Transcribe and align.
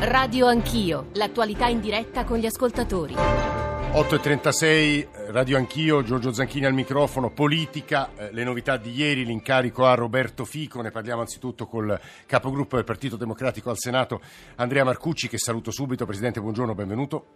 Radio 0.00 0.46
Anch'io, 0.46 1.08
l'attualità 1.14 1.66
in 1.66 1.80
diretta 1.80 2.22
con 2.22 2.38
gli 2.38 2.46
ascoltatori. 2.46 3.14
8.36, 3.14 5.32
Radio 5.32 5.56
Anch'io, 5.56 6.04
Giorgio 6.04 6.32
Zanchini 6.32 6.66
al 6.66 6.72
microfono, 6.72 7.30
politica, 7.30 8.10
eh, 8.16 8.32
le 8.32 8.44
novità 8.44 8.76
di 8.76 8.92
ieri, 8.92 9.24
l'incarico 9.24 9.86
a 9.86 9.94
Roberto 9.94 10.44
Fico, 10.44 10.80
ne 10.82 10.92
parliamo 10.92 11.22
anzitutto 11.22 11.66
col 11.66 11.98
capogruppo 12.26 12.76
del 12.76 12.84
Partito 12.84 13.16
Democratico 13.16 13.70
al 13.70 13.78
Senato, 13.78 14.20
Andrea 14.54 14.84
Marcucci, 14.84 15.26
che 15.26 15.36
saluto 15.36 15.72
subito. 15.72 16.06
Presidente, 16.06 16.40
buongiorno, 16.40 16.76
benvenuto. 16.76 17.30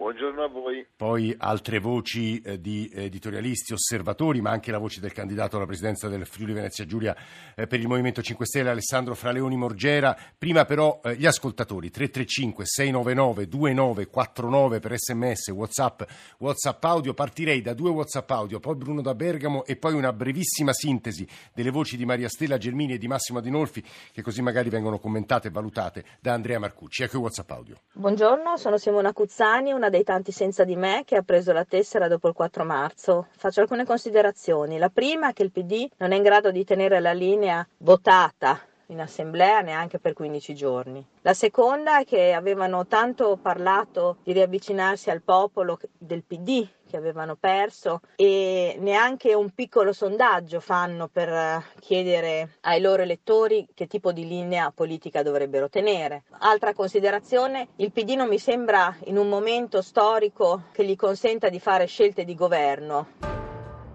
Buongiorno 0.00 0.44
a 0.44 0.48
voi. 0.48 0.86
Poi 0.96 1.34
altre 1.36 1.78
voci 1.78 2.40
eh, 2.40 2.58
di 2.58 2.90
editorialisti, 2.90 3.74
osservatori, 3.74 4.40
ma 4.40 4.48
anche 4.48 4.70
la 4.70 4.78
voce 4.78 4.98
del 4.98 5.12
candidato 5.12 5.56
alla 5.56 5.66
presidenza 5.66 6.08
del 6.08 6.24
Friuli 6.24 6.54
Venezia 6.54 6.86
Giulia 6.86 7.14
eh, 7.54 7.66
per 7.66 7.80
il 7.80 7.86
Movimento 7.86 8.22
5 8.22 8.46
Stelle, 8.46 8.70
Alessandro 8.70 9.14
Fraleoni 9.14 9.56
Morgera. 9.58 10.16
Prima 10.38 10.64
però 10.64 11.02
eh, 11.04 11.16
gli 11.16 11.26
ascoltatori 11.26 11.90
335 11.90 12.64
699 12.64 13.46
2949 13.46 14.78
per 14.78 14.96
sms, 14.96 15.48
whatsapp, 15.48 16.02
whatsapp 16.38 16.82
audio. 16.82 17.12
Partirei 17.12 17.60
da 17.60 17.74
due 17.74 17.90
whatsapp 17.90 18.30
audio, 18.30 18.58
poi 18.58 18.76
Bruno 18.76 19.02
da 19.02 19.14
Bergamo 19.14 19.66
e 19.66 19.76
poi 19.76 19.92
una 19.92 20.14
brevissima 20.14 20.72
sintesi 20.72 21.28
delle 21.52 21.70
voci 21.70 21.98
di 21.98 22.06
Maria 22.06 22.30
Stella 22.30 22.56
Gelmini 22.56 22.94
e 22.94 22.98
di 22.98 23.06
Massimo 23.06 23.40
Adinolfi 23.40 23.84
che 24.12 24.22
così 24.22 24.40
magari 24.40 24.70
vengono 24.70 24.98
commentate 24.98 25.48
e 25.48 25.50
valutate 25.50 26.04
da 26.20 26.32
Andrea 26.32 26.58
Marcucci. 26.58 27.02
Ecco 27.02 27.18
i 27.18 27.20
whatsapp 27.20 27.50
audio. 27.50 27.76
Buongiorno, 27.92 28.56
sono 28.56 28.78
Simona 28.78 29.12
Cuzzani, 29.12 29.72
una 29.72 29.88
dei 29.90 30.04
tanti 30.04 30.32
senza 30.32 30.64
di 30.64 30.76
me 30.76 31.02
che 31.04 31.16
ha 31.16 31.22
preso 31.22 31.52
la 31.52 31.64
tessera 31.64 32.08
dopo 32.08 32.28
il 32.28 32.34
4 32.34 32.64
marzo. 32.64 33.26
Faccio 33.36 33.60
alcune 33.60 33.84
considerazioni. 33.84 34.78
La 34.78 34.88
prima 34.88 35.28
è 35.28 35.32
che 35.32 35.42
il 35.42 35.52
PD 35.52 35.88
non 35.98 36.12
è 36.12 36.16
in 36.16 36.22
grado 36.22 36.50
di 36.50 36.64
tenere 36.64 37.00
la 37.00 37.12
linea 37.12 37.66
votata 37.78 38.60
in 38.90 39.00
assemblea 39.00 39.60
neanche 39.60 39.98
per 39.98 40.12
15 40.12 40.54
giorni. 40.54 41.04
La 41.22 41.34
seconda 41.34 42.00
è 42.00 42.04
che 42.04 42.32
avevano 42.32 42.86
tanto 42.86 43.38
parlato 43.40 44.18
di 44.22 44.32
riavvicinarsi 44.32 45.10
al 45.10 45.22
popolo 45.22 45.78
del 45.96 46.22
PD 46.24 46.68
che 46.90 46.96
avevano 46.96 47.36
perso 47.36 48.00
e 48.16 48.76
neanche 48.80 49.32
un 49.32 49.50
piccolo 49.50 49.92
sondaggio 49.92 50.58
fanno 50.58 51.06
per 51.06 51.28
eh, 51.28 51.64
chiedere 51.78 52.56
ai 52.62 52.80
loro 52.80 53.02
elettori 53.02 53.68
che 53.72 53.86
tipo 53.86 54.10
di 54.10 54.26
linea 54.26 54.72
politica 54.74 55.22
dovrebbero 55.22 55.68
tenere. 55.68 56.24
Altra 56.40 56.74
considerazione, 56.74 57.68
il 57.76 57.92
PD 57.92 58.14
non 58.14 58.28
mi 58.28 58.38
sembra 58.40 58.94
in 59.04 59.16
un 59.16 59.28
momento 59.28 59.82
storico 59.82 60.64
che 60.72 60.84
gli 60.84 60.96
consenta 60.96 61.48
di 61.48 61.60
fare 61.60 61.86
scelte 61.86 62.24
di 62.24 62.34
governo. 62.34 63.29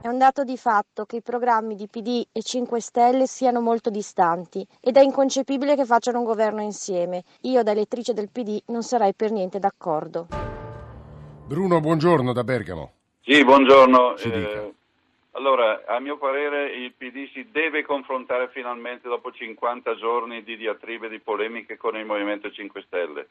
È 0.05 0.07
un 0.07 0.19
dato 0.19 0.43
di 0.43 0.55
fatto 0.55 1.05
che 1.05 1.15
i 1.15 1.21
programmi 1.23 1.73
di 1.73 1.87
PD 1.87 2.27
e 2.31 2.43
5 2.43 2.79
Stelle 2.79 3.25
siano 3.25 3.59
molto 3.59 3.89
distanti 3.89 4.63
ed 4.79 4.97
è 4.97 5.01
inconcepibile 5.01 5.75
che 5.75 5.83
facciano 5.83 6.19
un 6.19 6.25
governo 6.25 6.61
insieme. 6.61 7.23
Io 7.41 7.63
da 7.63 7.71
elettrice 7.71 8.13
del 8.13 8.29
PD 8.31 8.61
non 8.67 8.83
sarei 8.83 9.15
per 9.15 9.31
niente 9.31 9.57
d'accordo. 9.57 10.27
Bruno, 11.47 11.79
buongiorno 11.79 12.33
da 12.33 12.43
Bergamo. 12.43 12.91
Sì, 13.21 13.43
buongiorno. 13.43 14.15
Eh, 14.17 14.73
allora, 15.31 15.81
a 15.87 15.99
mio 15.99 16.19
parere 16.19 16.71
il 16.73 16.93
PD 16.93 17.27
si 17.31 17.49
deve 17.49 17.81
confrontare 17.81 18.49
finalmente 18.49 19.07
dopo 19.07 19.31
50 19.31 19.95
giorni 19.95 20.43
di 20.43 20.55
diatribe, 20.55 21.09
di 21.09 21.19
polemiche 21.19 21.77
con 21.77 21.97
il 21.97 22.05
Movimento 22.05 22.51
5 22.51 22.83
Stelle. 22.85 23.27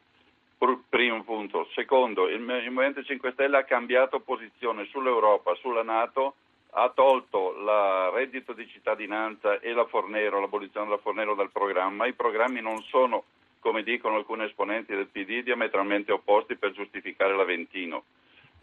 Primo 0.89 1.23
punto. 1.23 1.69
Secondo, 1.73 2.27
il, 2.27 2.41
il 2.41 2.71
Movimento 2.73 3.01
5 3.01 3.31
Stelle 3.31 3.59
ha 3.59 3.63
cambiato 3.63 4.19
posizione 4.19 4.87
sull'Europa, 4.87 5.55
sulla 5.55 5.85
Nato 5.85 6.35
ha 6.77 6.91
tolto 6.91 7.55
il 7.57 8.11
reddito 8.13 8.53
di 8.53 8.67
cittadinanza 8.69 9.61
e 9.61 9.73
la 9.73 9.85
Fornero, 9.87 10.41
l'abolizione 10.41 10.87
della 10.87 10.99
Fornero 10.99 11.35
dal 11.35 11.51
programma, 11.51 12.07
i 12.07 12.15
programmi 12.15 12.61
non 12.61 12.83
sono, 12.83 13.25
come 13.61 13.83
dicono 13.83 14.17
alcuni 14.17 14.45
esponenti 14.45 14.93
del 14.93 15.07
PD, 15.07 15.43
diametralmente 15.43 16.13
opposti 16.13 16.57
per 16.57 16.73
giustificare 16.73 17.37
l'Aventino. 17.37 18.05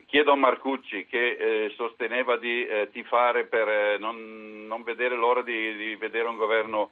Chiedo 0.05 0.33
a 0.33 0.35
Marcucci 0.35 1.05
che 1.05 1.37
eh, 1.37 1.73
sosteneva 1.77 2.35
di 2.37 2.65
eh, 2.65 2.89
tifare 2.91 3.45
per 3.45 3.67
eh, 3.69 3.97
non, 3.97 4.67
non, 4.67 4.83
vedere 4.83 5.15
l'ora 5.15 5.41
di, 5.41 5.73
di, 5.77 5.95
vedere 5.95 6.27
un 6.27 6.35
governo 6.35 6.91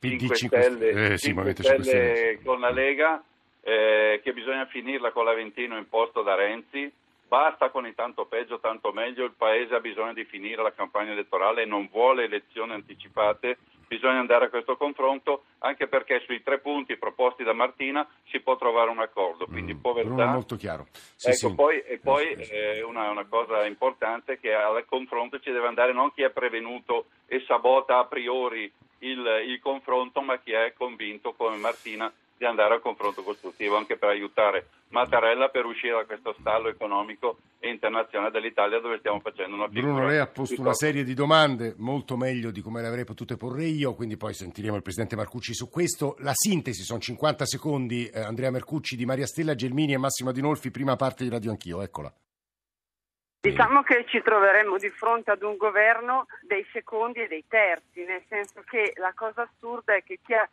PD 0.00 0.18
5 0.18 0.34
Stelle, 0.34 1.12
eh, 1.12 1.18
5 1.18 1.54
stelle 1.54 2.40
con 2.42 2.58
la 2.58 2.70
Lega, 2.70 3.22
eh, 3.60 4.20
che 4.24 4.32
bisogna 4.32 4.66
finirla 4.66 5.12
con 5.12 5.24
l'Aventino 5.24 5.76
imposto 5.76 6.22
da 6.22 6.34
Renzi 6.34 6.92
Basta 7.28 7.68
con 7.68 7.86
il 7.86 7.94
tanto 7.94 8.24
peggio, 8.24 8.58
tanto 8.58 8.90
meglio, 8.90 9.24
il 9.24 9.34
Paese 9.36 9.74
ha 9.74 9.80
bisogno 9.80 10.14
di 10.14 10.24
finire 10.24 10.62
la 10.62 10.72
campagna 10.72 11.12
elettorale 11.12 11.62
e 11.62 11.66
non 11.66 11.86
vuole 11.92 12.24
elezioni 12.24 12.72
anticipate, 12.72 13.58
bisogna 13.86 14.18
andare 14.18 14.46
a 14.46 14.48
questo 14.48 14.78
confronto 14.78 15.44
anche 15.58 15.88
perché 15.88 16.22
sui 16.24 16.42
tre 16.42 16.58
punti 16.58 16.96
proposti 16.96 17.44
da 17.44 17.52
Martina 17.52 18.08
si 18.28 18.40
può 18.40 18.56
trovare 18.56 18.88
un 18.88 19.00
accordo, 19.00 19.44
quindi 19.44 19.74
mm, 19.74 19.80
povertà... 19.80 20.26
molto 20.26 20.56
chiaro. 20.56 20.86
Sì, 20.90 21.28
ecco, 21.28 21.48
sì. 21.48 21.54
Poi, 21.54 21.80
e 21.80 21.98
poi 21.98 22.32
eh, 22.32 22.82
una, 22.82 23.10
una, 23.10 23.26
cosa 23.26 23.66
importante 23.66 24.34
è 24.34 24.40
che 24.40 24.54
al 24.54 24.86
confronto 24.86 25.38
ci 25.38 25.50
deve 25.50 25.66
andare 25.66 25.92
non 25.92 26.10
chi 26.14 26.22
è 26.22 26.30
prevenuto 26.30 27.08
e 27.26 27.44
sabota 27.46 27.98
a 27.98 28.06
priori 28.06 28.72
il, 29.00 29.42
il 29.46 29.60
confronto, 29.60 30.22
ma 30.22 30.38
chi 30.38 30.52
è 30.52 30.72
convinto 30.74 31.34
come 31.34 31.56
Martina 31.56 32.10
di 32.38 32.44
andare 32.44 32.74
al 32.74 32.80
confronto 32.80 33.22
costruttivo 33.22 33.76
anche 33.76 33.96
per 33.96 34.10
aiutare 34.10 34.68
Mattarella 34.90 35.48
per 35.48 35.64
uscire 35.64 35.94
da 35.94 36.04
questo 36.04 36.34
stallo 36.38 36.68
economico 36.68 37.38
e 37.58 37.68
internazionale 37.68 38.30
dell'Italia 38.30 38.80
dove 38.80 38.98
stiamo 38.98 39.20
facendo 39.20 39.56
una 39.56 39.68
piccola... 39.68 39.92
Bruno, 39.92 40.06
lei 40.06 40.18
ha 40.18 40.26
posto 40.28 40.60
una 40.60 40.72
serie 40.72 41.02
di 41.02 41.14
domande 41.14 41.74
molto 41.78 42.16
meglio 42.16 42.50
di 42.50 42.62
come 42.62 42.80
le 42.80 42.86
avrei 42.86 43.04
potute 43.04 43.36
porre 43.36 43.64
io, 43.64 43.94
quindi 43.94 44.16
poi 44.16 44.32
sentiremo 44.32 44.76
il 44.76 44.82
Presidente 44.82 45.16
Marcucci 45.16 45.52
su 45.52 45.68
questo. 45.68 46.14
La 46.20 46.32
sintesi 46.32 46.84
sono 46.84 47.00
50 47.00 47.44
secondi, 47.44 48.08
eh, 48.08 48.20
Andrea 48.20 48.50
Mercucci 48.50 48.96
di 48.96 49.04
Maria 49.04 49.26
Stella 49.26 49.54
Gelmini 49.54 49.92
e 49.92 49.98
Massimo 49.98 50.30
Adinolfi, 50.30 50.70
prima 50.70 50.96
parte 50.96 51.24
di 51.24 51.30
Radio 51.30 51.50
Anch'io, 51.50 51.82
eccola. 51.82 52.12
Diciamo 53.40 53.82
che 53.82 54.04
ci 54.08 54.20
troveremmo 54.20 54.78
di 54.78 54.88
fronte 54.90 55.30
ad 55.30 55.42
un 55.42 55.56
governo 55.56 56.26
dei 56.42 56.66
secondi 56.72 57.20
e 57.20 57.28
dei 57.28 57.44
terzi, 57.46 58.04
nel 58.04 58.22
senso 58.28 58.62
che 58.68 58.92
la 58.96 59.12
cosa 59.14 59.42
assurda 59.42 59.94
è 59.94 60.02
che 60.02 60.18
chi 60.24 60.34
ha 60.34 60.48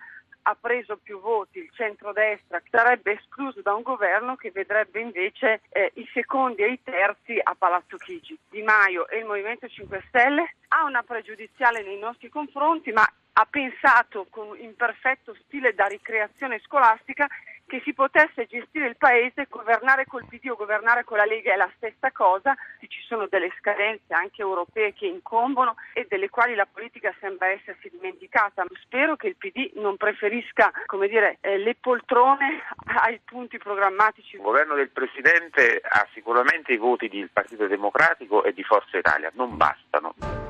ha 0.47 0.55
preso 0.59 0.97
più 0.97 1.19
voti 1.19 1.59
il 1.59 1.69
centrodestra 1.73 2.61
sarebbe 2.69 3.13
escluso 3.13 3.61
da 3.61 3.73
un 3.73 3.81
governo 3.81 4.35
che 4.35 4.51
vedrebbe 4.51 4.99
invece 4.99 5.61
eh, 5.69 5.91
i 5.95 6.07
secondi 6.13 6.61
e 6.61 6.71
i 6.71 6.79
terzi 6.83 7.39
a 7.41 7.55
Palazzo 7.57 7.97
Chigi. 7.97 8.37
Di 8.49 8.61
Maio 8.61 9.07
e 9.07 9.17
il 9.17 9.25
Movimento 9.25 9.67
5 9.67 10.03
Stelle 10.07 10.55
ha 10.69 10.83
una 10.83 11.01
pregiudiziale 11.01 11.83
nei 11.83 11.97
nostri 11.97 12.29
confronti, 12.29 12.91
ma 12.91 13.05
ha 13.37 13.47
pensato 13.49 14.27
con 14.29 14.55
in 14.59 14.75
perfetto 14.75 15.35
stile 15.45 15.73
da 15.73 15.87
ricreazione 15.87 16.59
scolastica 16.59 17.27
che 17.67 17.81
si 17.83 17.93
potesse 17.93 18.45
gestire 18.45 18.87
il 18.87 18.97
paese, 18.97 19.47
governare 19.49 20.05
col 20.05 20.25
PD 20.25 20.49
o 20.49 20.55
governare 20.55 21.03
con 21.03 21.17
la 21.17 21.25
Lega 21.25 21.53
è 21.53 21.55
la 21.55 21.71
stessa 21.75 22.11
cosa, 22.11 22.55
ci 22.87 23.01
sono 23.07 23.27
delle 23.27 23.51
scadenze 23.59 24.13
anche 24.13 24.41
europee 24.41 24.93
che 24.93 25.07
incombono 25.07 25.75
e 25.93 26.05
delle 26.07 26.29
quali 26.29 26.55
la 26.55 26.65
politica 26.65 27.13
sembra 27.19 27.47
essersi 27.47 27.89
dimenticata. 27.89 28.63
Spero 28.81 29.15
che 29.15 29.27
il 29.27 29.35
PD 29.35 29.71
non 29.75 29.97
preferisca 29.97 30.71
dire, 31.07 31.37
eh, 31.41 31.57
le 31.57 31.75
poltrone 31.75 32.63
ai 32.97 33.19
punti 33.23 33.57
programmatici. 33.57 34.35
Il 34.35 34.41
governo 34.41 34.75
del 34.75 34.89
Presidente 34.89 35.81
ha 35.83 36.07
sicuramente 36.13 36.73
i 36.73 36.77
voti 36.77 37.09
del 37.09 37.29
Partito 37.31 37.67
Democratico 37.67 38.43
e 38.43 38.53
di 38.53 38.63
Forza 38.63 38.97
Italia, 38.97 39.31
non 39.33 39.57
bastano. 39.57 40.44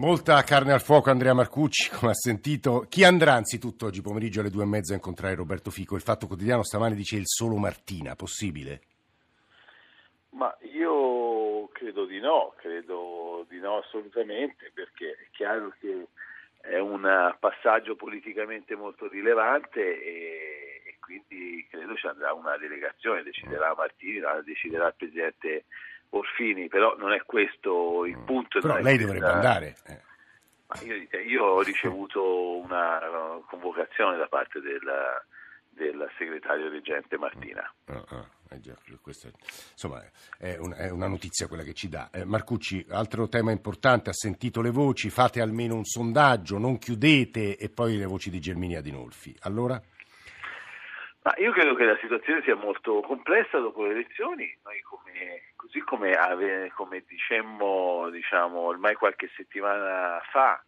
Molta 0.00 0.42
carne 0.44 0.72
al 0.72 0.80
fuoco 0.80 1.10
Andrea 1.10 1.34
Marcucci, 1.34 1.90
come 1.90 2.12
ha 2.12 2.14
sentito. 2.14 2.86
Chi 2.88 3.04
andrà 3.04 3.34
anzitutto 3.34 3.84
oggi 3.84 4.00
pomeriggio 4.00 4.40
alle 4.40 4.48
due 4.48 4.62
e 4.62 4.66
mezza 4.66 4.94
a 4.94 4.96
incontrare 4.96 5.34
Roberto 5.34 5.70
Fico? 5.70 5.94
Il 5.94 6.00
Fatto 6.00 6.26
Quotidiano 6.26 6.62
stamani 6.62 6.94
dice 6.94 7.16
il 7.16 7.26
solo 7.26 7.56
Martina, 7.56 8.16
possibile? 8.16 8.80
Ma 10.30 10.56
io 10.72 11.68
credo 11.72 12.06
di 12.06 12.18
no, 12.18 12.54
credo 12.56 13.44
di 13.50 13.60
no 13.60 13.76
assolutamente, 13.76 14.70
perché 14.72 15.10
è 15.10 15.28
chiaro 15.32 15.74
che 15.78 16.06
è 16.62 16.78
un 16.78 17.36
passaggio 17.38 17.94
politicamente 17.94 18.74
molto 18.76 19.06
rilevante 19.06 19.82
e, 19.82 20.82
e 20.86 20.96
quindi 20.98 21.66
credo 21.68 21.94
ci 21.96 22.06
andrà 22.06 22.32
una 22.32 22.56
delegazione, 22.56 23.22
deciderà 23.22 23.74
Martini, 23.76 24.22
deciderà 24.46 24.86
il 24.86 24.94
Presidente 24.96 25.64
Orfini, 26.10 26.68
però 26.68 26.96
non 26.96 27.12
è 27.12 27.22
questo 27.24 28.04
il 28.04 28.18
mm. 28.18 28.24
punto. 28.24 28.60
Però 28.60 28.78
lei 28.78 28.98
dovrebbe 28.98 29.20
questa... 29.20 29.36
andare. 29.36 29.76
Eh. 29.86 30.08
Io, 30.84 31.20
io, 31.26 31.44
ho 31.44 31.62
ricevuto 31.62 32.58
una 32.58 33.00
convocazione 33.48 34.16
da 34.16 34.28
parte 34.28 34.60
del, 34.60 34.80
del 35.70 36.08
segretario 36.16 36.68
reggente 36.68 37.18
Martina. 37.18 37.72
Eh 37.86 38.38
già, 38.58 38.76
questa, 39.00 39.28
insomma, 39.72 40.02
è, 40.38 40.56
un, 40.56 40.74
è, 40.76 40.90
una 40.90 41.06
notizia 41.06 41.46
quella 41.46 41.62
che 41.62 41.74
ci 41.74 41.88
dà. 41.88 42.10
Eh, 42.10 42.24
Marcucci, 42.24 42.84
altro 42.90 43.28
tema 43.28 43.52
importante, 43.52 44.10
ha 44.10 44.14
sentito 44.14 44.60
le 44.60 44.70
voci, 44.70 45.10
fate 45.10 45.40
almeno 45.40 45.74
un 45.74 45.84
sondaggio, 45.84 46.58
non 46.58 46.78
chiudete 46.78 47.56
e 47.56 47.68
poi 47.68 47.96
le 47.96 48.06
voci 48.06 48.30
di 48.30 48.40
Germini 48.40 48.76
Adinolfi. 48.76 49.36
Allora? 49.42 49.80
Ma 51.22 51.34
io 51.36 51.52
credo 51.52 51.74
che 51.74 51.84
la 51.84 51.98
situazione 52.00 52.42
sia 52.42 52.54
molto 52.54 53.00
complessa 53.02 53.58
dopo 53.58 53.84
le 53.84 53.90
elezioni, 53.90 54.56
noi 54.64 54.80
come, 54.80 55.52
così 55.54 55.80
come, 55.80 56.14
ave, 56.14 56.72
come 56.74 57.04
dicemmo 57.06 58.08
diciamo, 58.08 58.58
ormai 58.58 58.94
qualche 58.94 59.30
settimana 59.36 60.18
fa, 60.30 60.62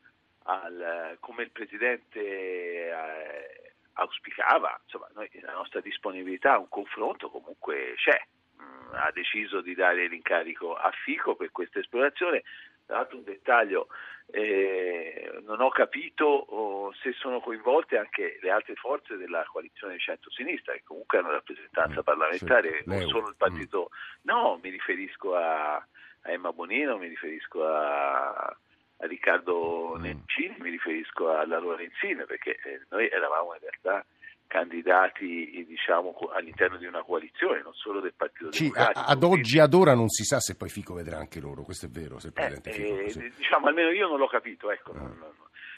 al, 0.44 1.16
come 1.20 1.44
il 1.44 1.50
Presidente 1.52 2.20
eh, 2.20 3.72
auspicava, 3.94 4.78
insomma, 4.84 5.08
noi, 5.14 5.31
la 5.40 5.52
nostra 5.52 5.81
disponibilità 5.81 6.55
a 6.55 6.58
un 6.58 6.69
confronto 6.69 7.31
comunque 7.31 7.94
c'è. 7.96 8.20
Mm, 8.62 8.93
ha 8.93 9.10
deciso 9.12 9.62
di 9.62 9.75
dare 9.75 10.06
l'incarico 10.06 10.75
a 10.75 10.90
Fico 10.90 11.34
per 11.34 11.50
questa 11.50 11.78
esplorazione. 11.78 12.43
Tra 12.84 12.96
l'altro 12.96 13.16
un 13.16 13.25
dettaglio, 13.25 13.88
eh, 14.30 15.40
non 15.44 15.60
ho 15.60 15.69
capito 15.70 16.24
oh, 16.26 16.92
se 16.94 17.12
sono 17.12 17.40
coinvolte 17.40 17.98
anche 17.98 18.38
le 18.40 18.50
altre 18.50 18.74
forze 18.74 19.16
della 19.16 19.44
coalizione 19.44 19.94
di 19.94 20.00
centro-sinistra, 20.00 20.72
che 20.74 20.82
comunque 20.84 21.19
hanno 21.19 21.30
rappresentanza 21.30 22.00
Mm, 22.00 22.04
parlamentare, 22.04 22.82
sì, 22.82 22.88
non 22.88 23.06
solo 23.08 23.28
il 23.28 23.36
partito. 23.36 23.90
No, 24.22 24.58
mi 24.62 24.70
riferisco 24.70 25.34
a, 25.34 25.74
a 25.74 26.30
Emma 26.30 26.52
Bonino, 26.52 26.98
mi 26.98 27.08
riferisco 27.08 27.66
a, 27.66 28.30
a 28.44 28.56
Riccardo 29.06 29.96
Mm. 29.98 30.02
Nencini, 30.02 30.56
mi 30.58 30.70
riferisco 30.70 31.36
alla 31.36 31.58
Lorenzina, 31.58 32.24
perché 32.24 32.58
eh, 32.64 32.80
noi 32.90 33.08
eravamo 33.08 33.52
in 33.54 33.60
realtà 33.60 34.04
candidati 34.52 35.50
eh, 35.52 35.64
diciamo, 35.64 36.14
all'interno 36.34 36.76
di 36.76 36.84
una 36.84 37.02
coalizione, 37.02 37.62
non 37.62 37.72
solo 37.72 38.00
del 38.00 38.12
Partito 38.14 38.52
Sì, 38.52 38.64
Democratico. 38.70 39.00
ad 39.00 39.22
oggi, 39.22 39.58
ad 39.58 39.72
ora 39.72 39.94
non 39.94 40.08
si 40.10 40.25
sa 40.25 40.40
se 40.40 40.56
poi 40.56 40.69
Fico 40.69 40.93
vedrà 40.93 41.16
anche 41.16 41.40
loro, 41.40 41.62
questo 41.62 41.87
è 41.87 41.88
vero, 41.88 42.19
se 42.19 42.28
il 42.28 42.34
Eh, 42.37 42.60
Fico. 42.70 42.99
eh, 42.99 43.08
sì. 43.10 43.32
diciamo, 43.37 43.66
almeno 43.69 43.90
io 43.90 44.06
non 44.08 44.19
l'ho 44.19 44.26
capito, 44.28 44.70
ecco, 44.70 44.93
Ah. 44.93 44.99
non- 44.99 45.16
non- 45.19 45.31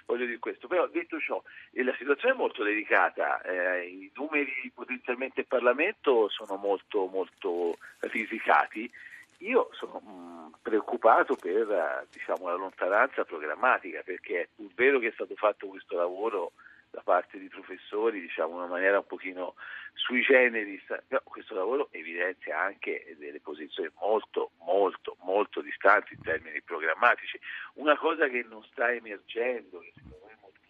voglio 0.06 0.26
dire 0.26 0.38
questo. 0.38 0.67
Però 0.67 0.87
detto 0.88 1.19
ciò, 1.21 1.41
eh, 1.71 1.85
la 1.85 1.94
situazione 1.97 2.35
è 2.35 2.37
molto 2.37 2.62
delicata, 2.65 3.41
eh, 3.43 3.87
i 3.87 4.11
numeri 4.17 4.71
potenzialmente 4.75 5.41
in 5.41 5.47
Parlamento 5.47 6.29
sono 6.29 6.56
molto, 6.56 7.06
molto 7.06 7.79
risicati. 8.00 8.91
Io 9.38 9.69
sono 9.73 10.00
mh, 10.00 10.59
preoccupato 10.62 11.37
per 11.37 11.70
eh, 11.70 12.06
diciamo, 12.11 12.49
la 12.49 12.55
lontananza 12.56 13.25
programmatica, 13.25 14.03
perché 14.05 14.41
è 14.43 14.49
pur 14.55 14.70
vero 14.75 14.99
che 14.99 15.09
è 15.09 15.12
stato 15.12 15.35
fatto 15.37 15.69
questo 15.69 15.97
lavoro 15.97 16.53
da 16.94 17.02
parte 17.02 17.38
di 17.38 17.49
professori, 17.49 18.20
diciamo 18.20 18.52
in 18.52 18.58
una 18.58 18.67
maniera 18.67 18.99
un 18.99 19.06
pochino 19.06 19.56
sui 19.94 20.23
generis, 20.23 20.82
però 21.06 21.20
questo 21.25 21.55
lavoro 21.55 21.88
evidenzia 21.91 22.61
anche 22.61 23.17
delle 23.19 23.41
posizioni 23.41 23.91
molto, 24.00 24.52
molto, 24.62 25.17
molto 25.23 25.61
distanti 25.61 26.14
in 26.14 26.23
termini 26.23 26.62
programmatici. 26.62 27.38
Una 27.75 27.96
cosa 27.96 28.29
che 28.29 28.44
non 28.49 28.62
sta 28.64 28.93
emergendo, 28.93 29.81
che 29.81 29.93
secondo 29.96 30.20
me 30.26 30.32
è 30.32 30.37
molto 30.41 30.61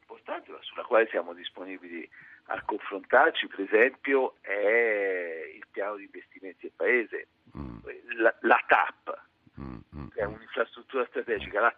importante, 0.00 0.50
ma 0.50 0.58
sulla 0.62 0.82
quale 0.82 1.06
siamo 1.08 1.32
disponibili 1.32 2.08
a 2.46 2.60
confrontarci, 2.62 3.46
per 3.46 3.60
esempio, 3.60 4.34
è 4.40 5.52
il 5.54 5.66
piano 5.70 5.96
di 5.96 6.04
investimenti 6.04 6.62
del 6.62 6.72
Paese, 6.74 7.28
Mm, 7.56 7.78
la, 8.18 8.34
la 8.42 8.62
TAP, 8.66 9.22
mm, 9.60 9.78
mm, 9.96 10.08
che 10.08 10.20
è 10.20 10.24
un'infrastruttura 10.24 11.04
strategica, 11.06 11.60
la 11.60 11.74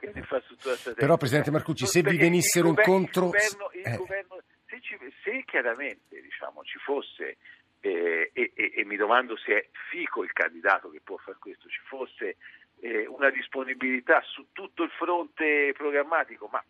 che 0.00 0.06
è 0.06 0.10
un'infrastruttura 0.10 0.74
strategica. 0.74 1.06
Però, 1.06 1.16
Presidente 1.16 1.50
Marcucci, 1.50 1.86
se 1.86 2.02
vi 2.02 2.16
venissero 2.16 2.68
incontro- 2.68 3.26
Il 3.26 3.30
governo, 3.30 3.70
il 3.74 3.86
eh. 3.86 3.96
governo- 3.96 4.42
se, 4.66 4.80
ci- 4.80 4.98
se 5.22 5.42
chiaramente 5.46 6.20
diciamo, 6.20 6.62
ci 6.64 6.78
fosse, 6.78 7.36
eh, 7.80 8.30
e, 8.32 8.52
e- 8.54 8.72
e 8.76 8.84
mi 8.84 8.96
domando 8.96 9.36
se 9.36 9.52
è 9.56 9.68
Fico 9.90 10.22
il 10.22 10.32
candidato 10.32 10.90
che 10.90 11.00
può 11.02 11.16
fare 11.16 11.36
questo, 11.40 11.68
ci 11.68 11.80
fosse 11.86 12.36
eh, 12.82 13.06
una 13.06 13.28
disponibilità 13.30 14.22
su 14.22 14.46
tutto 14.52 14.84
il 14.84 14.90
fronte 14.90 15.72
programmatico, 15.76 16.48
ma 16.50 16.62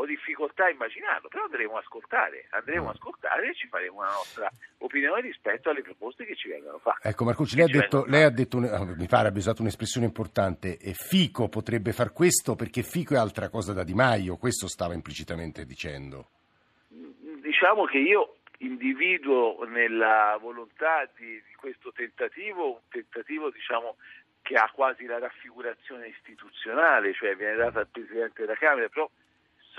ho 0.00 0.06
difficoltà 0.06 0.66
a 0.66 0.70
immaginarlo, 0.70 1.28
però 1.28 1.44
andremo 1.44 1.76
a 1.76 1.80
ascoltare, 1.80 2.46
andremo 2.50 2.88
a 2.88 2.92
ascoltare 2.92 3.48
e 3.48 3.54
ci 3.54 3.66
faremo 3.66 3.98
una 3.98 4.12
nostra 4.12 4.48
opinione 4.78 5.22
rispetto 5.22 5.70
alle 5.70 5.82
proposte 5.82 6.24
che 6.24 6.36
ci 6.36 6.48
vengono 6.48 6.78
fatte. 6.78 7.08
Ecco 7.08 7.24
Marcucci, 7.24 7.56
lei 7.56 7.64
ha 7.64 7.80
detto, 7.80 8.04
lei 8.06 8.22
ha 8.22 8.30
detto 8.30 8.58
ah, 8.58 8.84
mi 8.84 9.08
pare 9.08 9.28
abbia 9.28 9.40
usato 9.40 9.62
un'espressione 9.62 10.06
importante, 10.06 10.78
e 10.78 10.92
Fico 10.94 11.48
potrebbe 11.48 11.92
far 11.92 12.12
questo 12.12 12.54
perché 12.54 12.82
Fico 12.84 13.14
è 13.14 13.18
altra 13.18 13.48
cosa 13.48 13.72
da 13.72 13.82
Di 13.82 13.94
Maio, 13.94 14.36
questo 14.36 14.68
stava 14.68 14.94
implicitamente 14.94 15.64
dicendo. 15.64 16.30
Diciamo 16.88 17.84
che 17.86 17.98
io 17.98 18.36
individuo 18.58 19.64
nella 19.64 20.38
volontà 20.40 21.10
di, 21.16 21.26
di 21.26 21.54
questo 21.56 21.90
tentativo 21.90 22.70
un 22.70 22.80
tentativo 22.88 23.50
diciamo, 23.50 23.96
che 24.42 24.54
ha 24.54 24.70
quasi 24.72 25.06
la 25.06 25.18
raffigurazione 25.18 26.06
istituzionale, 26.06 27.14
cioè 27.14 27.34
viene 27.34 27.56
data 27.56 27.80
al 27.80 27.88
Presidente 27.88 28.42
della 28.42 28.54
Camera, 28.54 28.88
però 28.88 29.10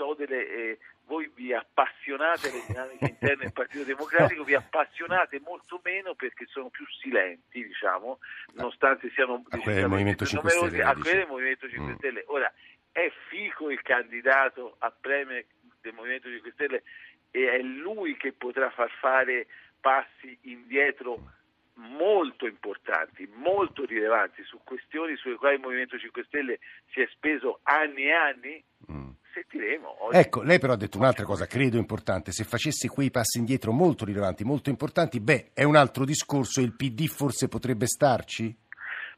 so 0.00 0.14
delle, 0.14 0.48
eh, 0.48 0.78
voi 1.04 1.30
vi 1.34 1.52
appassionate 1.52 2.48
alle 2.48 2.62
dinamiche 2.66 3.04
interne 3.04 3.42
del 3.42 3.52
Partito 3.52 3.84
Democratico, 3.84 4.44
vi 4.44 4.54
appassionate 4.54 5.40
molto 5.44 5.78
meno 5.84 6.14
perché 6.14 6.46
sono 6.46 6.70
più 6.70 6.86
silenti, 6.86 7.62
diciamo, 7.62 8.18
nonostante 8.54 9.10
siano 9.10 9.42
A 9.50 9.58
quelle 9.58 9.80
del 9.80 9.88
Movimento 9.88 10.24
5 10.24 10.50
numerosi, 10.50 10.76
Stelle, 10.76 10.90
a 10.90 10.94
quelle 10.94 11.18
del 11.18 11.26
Movimento 11.26 11.68
5 11.68 11.92
Mm. 11.92 11.96
Stelle. 11.96 12.24
Ora, 12.28 12.52
è 12.92 13.12
Fico 13.28 13.70
il 13.70 13.82
candidato 13.82 14.76
a 14.78 14.90
premio 14.90 15.44
del 15.82 15.92
Movimento 15.92 16.28
5 16.30 16.50
Stelle 16.52 16.82
e 17.30 17.50
è 17.50 17.60
lui 17.60 18.16
che 18.16 18.32
potrà 18.32 18.70
far 18.70 18.90
fare 19.00 19.46
passi 19.80 20.36
indietro 20.42 21.32
molto 21.74 22.46
importanti, 22.46 23.28
molto 23.34 23.84
rilevanti 23.84 24.42
su 24.44 24.60
questioni 24.64 25.16
sulle 25.16 25.36
quali 25.36 25.56
il 25.56 25.60
Movimento 25.60 25.98
5 25.98 26.24
Stelle 26.24 26.58
si 26.92 27.00
è 27.00 27.08
speso 27.12 27.60
anni 27.64 28.04
e 28.04 28.12
anni? 28.12 28.64
Mm. 28.90 29.08
Sentiremo. 29.32 30.06
Oggi- 30.06 30.16
Ecco, 30.16 30.42
lei 30.42 30.58
però 30.58 30.72
ha 30.72 30.76
detto 30.76 30.98
un'altra 30.98 31.24
cosa, 31.24 31.46
credo 31.46 31.76
importante, 31.76 32.32
se 32.32 32.44
facesse 32.44 32.88
quei 32.88 33.10
passi 33.10 33.38
indietro 33.38 33.72
molto 33.72 34.04
rilevanti, 34.04 34.44
molto 34.44 34.70
importanti, 34.70 35.20
beh, 35.20 35.50
è 35.54 35.64
un 35.64 35.76
altro 35.76 36.04
discorso, 36.04 36.60
il 36.60 36.74
PD 36.74 37.06
forse 37.06 37.48
potrebbe 37.48 37.86
starci? 37.86 38.54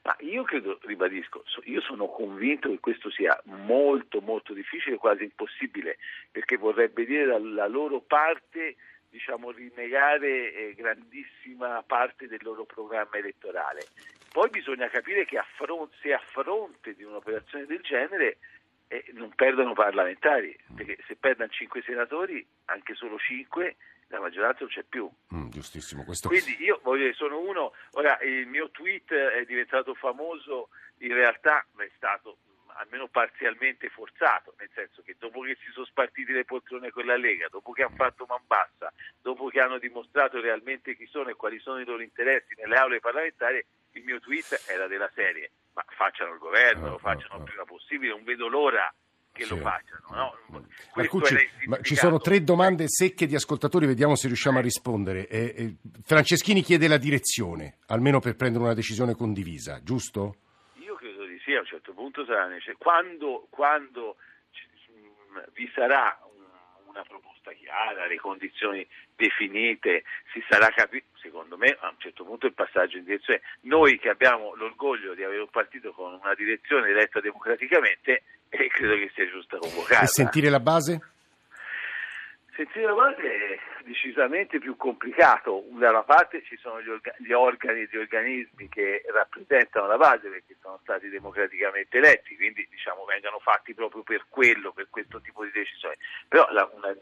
Ma 0.05 0.17
io 0.21 0.43
credo, 0.43 0.79
ribadisco, 0.83 1.45
io 1.65 1.81
sono 1.81 2.09
convinto 2.09 2.69
che 2.69 2.81
questo 2.81 3.09
sia 3.11 3.41
molto 3.45 4.21
molto 4.21 4.53
difficile, 4.53 4.97
quasi 4.97 5.23
impossibile, 5.23 5.99
perché 6.31 6.57
vorrebbe 6.57 7.05
dire 7.05 7.27
dalla 7.27 7.69
loro 7.69 8.01
parte 8.01 8.77
diciamo, 9.13 9.51
rinnegare 9.51 10.55
eh, 10.55 10.75
grandissima 10.75 11.85
parte 11.87 12.27
del 12.27 12.41
loro 12.43 12.65
programma 12.65 13.17
elettorale. 13.17 13.83
Poi 14.33 14.49
bisogna 14.49 14.89
capire 14.89 15.27
che 15.27 15.37
a 15.37 15.47
fron- 15.57 15.91
se 16.01 16.15
a 16.15 16.23
fronte 16.33 16.95
di 16.95 17.05
un'operazione 17.05 17.67
del 17.67 17.83
genere 17.83 18.39
eh, 18.93 19.05
non 19.13 19.33
perdono 19.35 19.73
parlamentari, 19.73 20.55
perché 20.75 20.99
se 21.07 21.17
perdono 21.17 21.49
5 21.49 21.81
senatori, 21.81 22.47
anche 22.67 22.95
solo 22.95 23.19
5, 23.19 23.77
la 24.09 24.21
maggioranza 24.21 24.59
non 24.61 24.69
c'è 24.69 24.83
più. 24.83 25.11
Mm, 25.35 25.49
giustissimo, 25.49 26.05
questo... 26.05 26.29
Quindi 26.29 26.57
io 26.61 26.79
voglio 26.83 27.05
dire, 27.05 27.15
sono 27.15 27.39
uno, 27.39 27.73
ora 27.93 28.19
il 28.21 28.47
mio 28.47 28.71
tweet 28.71 29.11
è 29.11 29.45
diventato 29.47 29.95
famoso, 29.95 30.69
in 30.99 31.15
realtà 31.15 31.65
è 31.79 31.91
stato 31.97 32.37
mh, 32.45 32.73
almeno 32.77 33.09
parzialmente 33.09 33.89
forzato, 33.89 34.55
nel 34.59 34.69
senso 34.75 35.01
che 35.01 35.17
dopo 35.19 35.41
che 35.41 35.57
si 35.65 35.71
sono 35.73 35.87
spartiti 35.87 36.31
le 36.31 36.45
poltrone 36.45 36.91
con 36.91 37.07
la 37.07 37.17
Lega, 37.17 37.49
dopo 37.49 37.73
che 37.73 37.85
hanno 37.85 37.97
fatto 37.97 38.27
man 38.29 38.43
bassa, 38.47 38.93
dopo 39.23 39.49
che 39.49 39.61
hanno 39.61 39.79
dimostrato 39.79 40.39
realmente 40.39 40.95
chi 40.95 41.07
sono 41.07 41.31
e 41.31 41.35
quali 41.35 41.59
sono 41.61 41.81
i 41.81 41.87
loro 41.87 42.03
interessi 42.03 42.53
nelle 42.59 42.77
aule 42.77 43.01
parlamentari, 43.01 43.65
il 43.93 44.05
mio 44.05 44.21
tweet 44.21 44.65
era 44.69 44.87
della 44.87 45.11
serie, 45.15 45.51
ma 45.75 45.85
facciano 45.97 46.33
il 46.33 46.39
governo, 46.39 46.89
lo 46.91 46.99
facciano 46.99 47.37
il 47.39 47.45
prima 47.45 47.65
possibile, 47.65 48.13
non 48.13 48.25
vedo 48.25 48.49
l'ora 48.49 48.93
che 49.33 49.47
lo 49.47 49.57
Sì. 49.57 49.63
facciano. 49.63 50.03
No? 50.11 50.61
Marcucci, 50.95 51.37
ci 51.83 51.95
sono 51.97 52.19
tre 52.19 52.43
domande 52.45 52.85
secche 52.89 53.27
di 53.27 53.35
ascoltatori, 53.35 53.87
vediamo 53.87 54.15
se 54.15 54.27
riusciamo 54.27 54.59
a 54.59 54.63
rispondere. 54.63 55.27
Eh, 55.29 55.55
eh, 55.57 55.77
Franceschini 56.05 56.61
chiede 56.63 56.87
la 56.89 56.99
direzione, 56.99 57.79
almeno 57.87 58.21
per 58.21 58.37
prendere 58.37 58.65
una 58.65 58.75
decisione 58.75 59.15
condivisa, 59.15 59.83
giusto? 59.83 60.37
Io 60.85 60.95
credo 60.97 61.25
di 61.25 61.39
sì, 61.45 61.55
a 61.55 61.61
un 61.61 61.67
certo 61.67 61.95
punto 61.95 62.25
sarà 62.27 62.47
necessario. 62.47 62.77
Quando, 62.79 63.47
quando 63.49 64.17
mh, 65.31 65.51
vi 65.55 65.71
sarà 65.75 66.19
un- 66.37 66.89
una 66.89 67.03
proposta 67.03 67.32
chiara, 67.73 68.07
le 68.07 68.17
condizioni 68.17 68.87
definite, 69.17 70.05
si 70.33 70.45
sarà 70.49 70.69
capito, 70.69 71.07
secondo 71.15 71.57
me 71.57 71.77
a 71.81 71.89
un 71.89 71.97
certo 71.99 72.25
punto 72.25 72.47
il 72.47 72.53
passaggio 72.53 72.99
in 72.99 73.05
direzione. 73.05 73.41
Noi 73.63 73.99
che 73.99 74.11
abbiamo 74.11 74.55
l'orgoglio 74.55 75.15
di 75.15 75.25
avere 75.25 75.41
un 75.41 75.51
partito 75.51 75.93
con 75.93 76.13
una 76.13 76.35
direzione 76.35 76.91
eletta 76.91 77.21
democraticamente, 77.21 78.23
eh, 78.51 78.69
credo 78.69 78.95
che 78.97 79.11
sia 79.15 79.29
giusta 79.29 79.57
convocarla. 79.57 80.05
E 80.05 80.07
sentire 80.07 80.51
la 80.51 80.61
base? 80.61 81.01
Sentire 82.55 82.85
la 82.85 82.93
base 82.93 83.23
è 83.23 83.59
decisamente 83.85 84.59
più 84.59 84.77
complicato. 84.77 85.65
Da 85.71 85.89
una 85.89 86.03
parte 86.03 86.43
ci 86.43 86.59
sono 86.59 86.83
gli, 86.83 86.89
orga- 86.91 87.15
gli 87.17 87.33
organi 87.33 87.81
e 87.81 87.89
gli 87.91 87.97
organismi 87.97 88.69
che 88.69 89.03
rappresentano 89.11 89.87
la 89.87 89.97
base 89.97 90.29
perché 90.29 90.57
sono 90.61 90.79
stati 90.83 91.09
democraticamente 91.09 91.97
eletti, 91.97 92.37
quindi 92.37 92.69
diciamo 92.69 93.07
vengano 93.07 93.39
fatti 93.39 93.73
proprio 93.73 94.03
per 94.03 94.27
quello, 94.29 94.73
per 94.73 94.89
questo 94.91 95.23
tipo 95.23 95.45
di 95.45 95.51
decisione. 95.51 95.97
Però 96.29 96.47
la- 96.51 96.71
una 96.75 96.95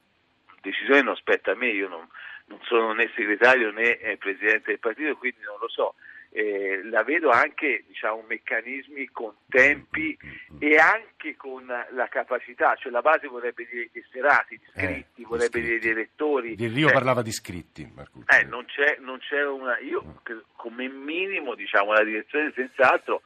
decisione 0.60 1.02
non 1.02 1.16
spetta 1.16 1.52
a 1.52 1.54
me, 1.56 1.68
io 1.68 1.88
non, 1.88 2.06
non 2.46 2.58
sono 2.62 2.92
né 2.92 3.10
segretario 3.14 3.70
né 3.70 3.98
eh, 3.98 4.16
presidente 4.16 4.70
del 4.70 4.78
partito, 4.78 5.16
quindi 5.16 5.40
non 5.44 5.56
lo 5.60 5.68
so. 5.68 5.94
Eh, 6.32 6.82
la 6.84 7.02
vedo 7.02 7.30
anche 7.30 7.82
diciamo, 7.88 8.22
meccanismi 8.28 9.08
con 9.08 9.34
tempi 9.48 10.16
e 10.60 10.76
anche 10.76 11.34
con 11.36 11.66
la 11.66 12.06
capacità, 12.08 12.76
cioè 12.76 12.92
la 12.92 13.00
base 13.00 13.26
vorrebbe 13.26 13.66
dire 13.68 13.88
gli 13.92 14.00
serati, 14.12 14.54
gli 14.54 14.60
Eh, 14.74 14.82
iscritti, 14.84 15.22
gli 15.22 15.26
vorrebbe 15.26 15.58
iscritti. 15.58 15.78
dire 15.80 15.80
gli 15.80 15.88
elettori. 15.90 16.54
Del 16.54 16.70
Rio 16.70 16.86
Cioè, 16.86 16.94
parlava 16.94 17.22
di 17.22 17.30
iscritti, 17.30 17.90
Marcucci. 17.92 18.26
eh, 18.38 18.44
non 18.44 18.64
c'è, 18.66 18.98
non 19.00 19.18
c'è 19.18 19.44
una. 19.44 19.76
Io 19.80 20.20
credo- 20.22 20.44
come 20.54 20.88
minimo, 20.88 21.56
diciamo, 21.56 21.92
la 21.92 22.04
direzione 22.04 22.52
senz'altro 22.54 23.22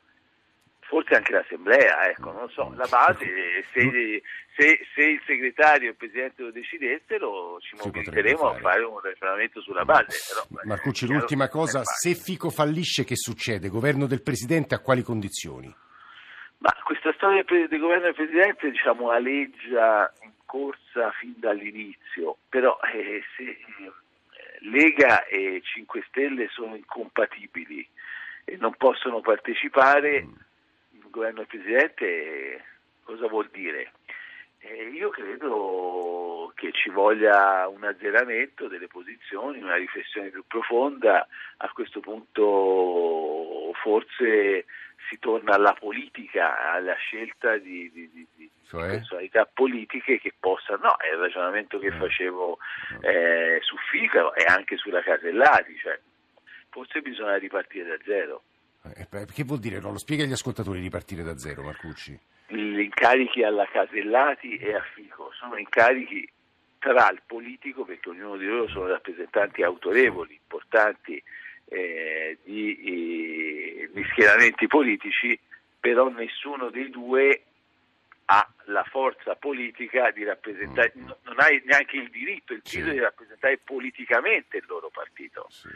forse 0.87 1.15
anche 1.15 1.33
l'assemblea, 1.33 2.09
ecco, 2.09 2.33
non 2.33 2.49
so, 2.51 2.73
la 2.77 2.87
base, 2.89 3.27
se, 3.73 4.23
se, 4.55 4.87
se 4.95 5.01
il 5.03 5.21
segretario 5.27 5.89
e 5.89 5.91
il 5.91 5.97
presidente 5.97 6.43
lo 6.43 6.51
decidessero 6.51 7.59
ci 7.61 7.77
mobiliteremo 7.83 8.49
a 8.49 8.55
fare 8.59 8.83
un 8.85 9.01
ragionamento 9.01 9.61
sulla 9.61 9.85
base. 9.85 10.19
Però, 10.29 10.63
Marcucci, 10.65 11.07
l'ultima 11.07 11.49
cosa, 11.49 11.83
se 11.85 12.15
Fico 12.15 12.51
fallisce 12.51 13.05
che 13.05 13.17
succede? 13.17 13.69
Governo 13.69 14.07
del 14.07 14.23
presidente 14.23 14.75
a 14.75 14.81
quali 14.81 15.03
condizioni? 15.03 15.75
Ma 16.59 16.75
questa 16.85 17.13
storia 17.15 17.43
del 17.45 17.79
governo 17.79 18.05
del 18.05 18.15
presidente 18.15 18.71
diciamo 18.71 19.11
aleggia 19.11 20.13
in 20.23 20.33
corsa 20.45 21.11
fin 21.19 21.35
dall'inizio, 21.37 22.39
però 22.49 22.79
eh, 22.93 23.23
se 23.37 23.43
eh, 23.43 23.59
Lega 24.61 25.25
e 25.27 25.61
5 25.63 26.05
Stelle 26.09 26.49
sono 26.49 26.75
incompatibili 26.77 27.87
e 28.45 28.57
non 28.57 28.75
possono 28.77 29.21
partecipare, 29.21 30.23
mm 30.23 30.33
governo 31.15 31.39
del 31.39 31.47
Presidente 31.47 32.65
cosa 33.05 33.29
vuol 33.29 33.49
dire? 33.53 33.93
Eh, 34.59 34.89
io 34.89 35.11
credo 35.11 36.53
che 36.57 36.73
ci 36.73 36.91
voglia 36.91 37.69
un 37.69 37.85
azzeramento 37.85 38.67
delle 38.67 38.89
posizioni, 38.89 39.63
una 39.63 39.77
riflessione 39.77 40.31
più 40.31 40.43
profonda, 40.47 41.27
a 41.59 41.71
questo 41.73 42.01
punto 42.01 43.71
forse 43.75 44.65
si 45.09 45.19
torna 45.19 45.55
alla 45.55 45.75
politica, 45.79 46.73
alla 46.73 46.95
scelta 46.95 47.59
di, 47.59 47.91
di, 47.93 48.11
di, 48.11 48.27
di 48.35 48.51
cioè? 48.67 48.89
personalità 48.89 49.45
politiche 49.45 50.19
che 50.19 50.33
possano, 50.39 50.79
no, 50.83 50.97
è 50.97 51.13
il 51.13 51.19
ragionamento 51.19 51.79
che 51.79 51.93
mm. 51.93 51.99
facevo 51.99 52.59
eh, 53.03 53.59
su 53.61 53.77
Fica 53.91 54.33
e 54.33 54.45
anche 54.49 54.79
sulla 54.79 55.03
Casellati, 55.03 55.77
cioè, 55.77 56.01
forse 56.71 57.03
bisogna 57.03 57.37
ripartire 57.37 57.99
da 57.99 58.03
zero. 58.05 58.43
Eh, 58.93 59.27
che 59.33 59.45
vuol 59.45 59.61
dire? 59.61 59.81
No, 59.81 59.93
lo 59.93 59.99
spiega 59.99 60.25
agli 60.25 60.33
ascoltatori 60.33 60.81
di 60.81 60.91
partire 60.91 61.23
da 61.23 61.39
zero, 61.39 61.63
Marcucci. 61.63 62.19
Gli 62.49 62.81
incarichi 62.81 63.43
alla 63.43 63.67
Casellati 63.67 64.57
e 64.57 64.75
a 64.75 64.83
Fico 64.95 65.31
sono 65.33 65.57
incarichi 65.57 66.29
tra 66.79 67.09
il 67.11 67.23
politico, 67.25 67.85
perché 67.85 68.11
ognuno 68.11 68.37
di 68.37 68.45
loro 68.45 68.69
sono 68.69 68.89
rappresentanti 68.89 69.63
autorevoli, 69.63 70.35
importanti 70.35 71.23
eh, 71.67 72.37
di, 72.45 72.77
eh, 72.77 73.91
di 73.91 74.05
schieramenti 74.11 74.67
politici, 74.67 75.39
però 75.81 76.11
nessuno 76.11 76.69
dei 76.69 76.91
due 76.91 77.43
ha 78.27 78.47
la 78.65 78.85
forza 78.85 79.35
politica 79.35 80.11
di 80.11 80.25
rappresentare, 80.25 80.93
mm. 80.97 81.07
non 81.23 81.39
ha 81.39 81.49
neanche 81.65 81.97
il 81.97 82.11
diritto, 82.11 82.53
il 82.53 82.61
titolo 82.61 82.91
sì. 82.91 82.93
di 82.93 83.01
rappresentare 83.01 83.59
politicamente 83.65 84.59
il 84.59 84.65
loro 84.67 84.91
partito. 84.91 85.47
Sì 85.49 85.69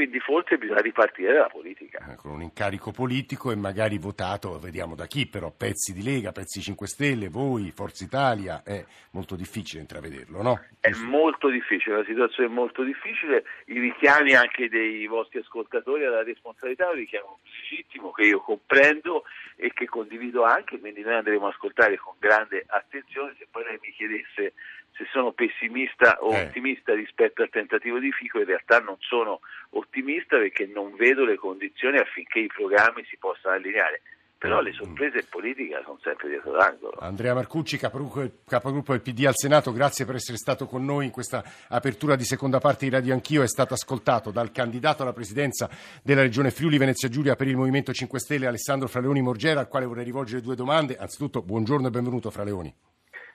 quindi 0.00 0.18
forse 0.18 0.56
bisogna 0.56 0.80
ripartire 0.80 1.34
dalla 1.34 1.48
politica. 1.48 1.98
Eh, 2.10 2.16
con 2.16 2.30
un 2.30 2.40
incarico 2.40 2.90
politico 2.90 3.50
e 3.50 3.54
magari 3.54 3.98
votato, 3.98 4.58
vediamo 4.58 4.94
da 4.94 5.04
chi, 5.04 5.26
però 5.26 5.52
pezzi 5.54 5.92
di 5.92 6.02
Lega, 6.02 6.32
pezzi 6.32 6.62
5 6.62 6.86
Stelle, 6.86 7.28
voi, 7.28 7.70
Forza 7.70 8.02
Italia, 8.02 8.62
è 8.64 8.82
molto 9.10 9.36
difficile 9.36 9.82
intravederlo, 9.82 10.40
no? 10.40 10.64
È 10.80 10.90
molto 11.04 11.50
difficile, 11.50 11.98
la 11.98 12.04
situazione 12.04 12.48
è 12.48 12.52
molto 12.52 12.82
difficile, 12.82 13.44
i 13.66 13.78
richiami 13.78 14.32
anche 14.32 14.70
dei 14.70 15.06
vostri 15.06 15.40
ascoltatori 15.40 16.06
alla 16.06 16.22
responsabilità 16.22 16.86
è 16.86 16.92
un 16.92 16.94
richiamo 16.94 17.40
legittimo 17.44 18.10
che 18.12 18.22
io 18.22 18.40
comprendo 18.40 19.24
e 19.56 19.70
che 19.74 19.84
condivido 19.84 20.44
anche, 20.44 20.80
quindi 20.80 21.02
noi 21.02 21.16
andremo 21.16 21.44
a 21.44 21.50
ascoltare 21.50 21.98
con 21.98 22.14
grande 22.18 22.64
attenzione, 22.66 23.34
se 23.38 23.46
poi 23.50 23.64
lei 23.64 23.78
mi 23.82 23.92
chiedesse 23.92 24.54
se 24.92 25.06
sono 25.10 25.32
pessimista 25.32 26.18
o 26.20 26.34
eh. 26.34 26.44
ottimista 26.44 26.94
rispetto 26.94 27.42
al 27.42 27.48
tentativo 27.48 27.98
di 27.98 28.12
Fico, 28.12 28.38
in 28.38 28.46
realtà 28.46 28.80
non 28.80 28.96
sono 28.98 29.40
ottimista 29.70 30.36
perché 30.36 30.66
non 30.66 30.94
vedo 30.96 31.24
le 31.24 31.36
condizioni 31.36 31.98
affinché 31.98 32.40
i 32.40 32.46
programmi 32.46 33.04
si 33.04 33.16
possano 33.16 33.54
allineare. 33.54 34.02
Però 34.40 34.62
le 34.62 34.72
sorprese 34.72 35.18
in 35.18 35.26
politica 35.28 35.82
sono 35.84 35.98
sempre 36.02 36.28
dietro 36.28 36.52
l'angolo. 36.52 36.96
Andrea 36.98 37.34
Marcucci, 37.34 37.76
capogruppo 37.76 38.92
del 38.92 39.02
PD 39.02 39.26
al 39.26 39.34
Senato, 39.34 39.70
grazie 39.70 40.06
per 40.06 40.14
essere 40.14 40.38
stato 40.38 40.64
con 40.64 40.82
noi 40.82 41.04
in 41.04 41.10
questa 41.10 41.44
apertura 41.68 42.16
di 42.16 42.24
seconda 42.24 42.58
parte 42.58 42.86
di 42.86 42.90
Radio 42.90 43.12
Anch'io. 43.12 43.42
È 43.42 43.46
stato 43.46 43.74
ascoltato 43.74 44.30
dal 44.30 44.50
candidato 44.50 45.02
alla 45.02 45.12
presidenza 45.12 45.68
della 46.02 46.22
Regione 46.22 46.50
Friuli 46.50 46.78
Venezia 46.78 47.10
Giulia 47.10 47.36
per 47.36 47.48
il 47.48 47.56
Movimento 47.56 47.92
5 47.92 48.18
Stelle, 48.18 48.46
Alessandro 48.46 48.88
Fraleoni 48.88 49.20
Morgera, 49.20 49.60
al 49.60 49.68
quale 49.68 49.84
vorrei 49.84 50.04
rivolgere 50.04 50.40
due 50.40 50.56
domande. 50.56 50.96
Anzitutto, 50.96 51.42
buongiorno 51.42 51.88
e 51.88 51.90
benvenuto 51.90 52.30
Fraleoni. 52.30 52.89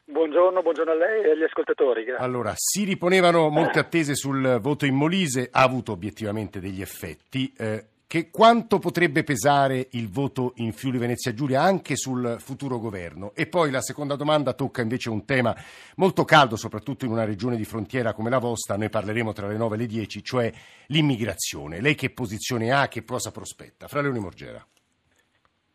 Buongiorno, 0.07 0.61
buongiorno, 0.61 0.91
a 0.91 0.95
lei 0.95 1.23
e 1.23 1.31
agli 1.31 1.43
ascoltatori. 1.43 2.03
Grazie. 2.03 2.23
Allora, 2.23 2.53
si 2.55 2.83
riponevano 2.83 3.49
molte 3.49 3.79
attese 3.79 4.13
sul 4.13 4.59
voto 4.61 4.85
in 4.85 4.93
Molise, 4.93 5.49
ha 5.51 5.63
avuto 5.63 5.93
obiettivamente 5.93 6.59
degli 6.59 6.79
effetti. 6.79 7.51
Eh, 7.57 7.85
che 8.05 8.29
quanto 8.29 8.77
potrebbe 8.77 9.23
pesare 9.23 9.87
il 9.91 10.09
voto 10.09 10.53
in 10.57 10.73
Friuli 10.73 10.99
Venezia 10.99 11.33
Giulia 11.33 11.63
anche 11.63 11.95
sul 11.95 12.35
futuro 12.37 12.77
governo? 12.77 13.31
E 13.33 13.47
poi 13.47 13.71
la 13.71 13.81
seconda 13.81 14.15
domanda 14.15 14.53
tocca 14.53 14.83
invece 14.83 15.09
un 15.09 15.25
tema 15.25 15.55
molto 15.95 16.23
caldo, 16.23 16.55
soprattutto 16.55 17.05
in 17.05 17.11
una 17.11 17.25
regione 17.25 17.57
di 17.57 17.65
frontiera 17.65 18.13
come 18.13 18.29
la 18.29 18.37
vostra, 18.37 18.77
noi 18.77 18.89
parleremo 18.89 19.33
tra 19.33 19.47
le 19.47 19.57
9 19.57 19.75
e 19.75 19.79
le 19.79 19.85
10, 19.87 20.23
cioè 20.23 20.53
l'immigrazione. 20.87 21.81
Lei 21.81 21.95
che 21.95 22.11
posizione 22.11 22.71
ha, 22.71 22.87
che 22.87 23.03
cosa 23.03 23.31
prospetta? 23.31 23.87
Fra 23.87 24.01
Leoni 24.01 24.19
Morgera. 24.19 24.63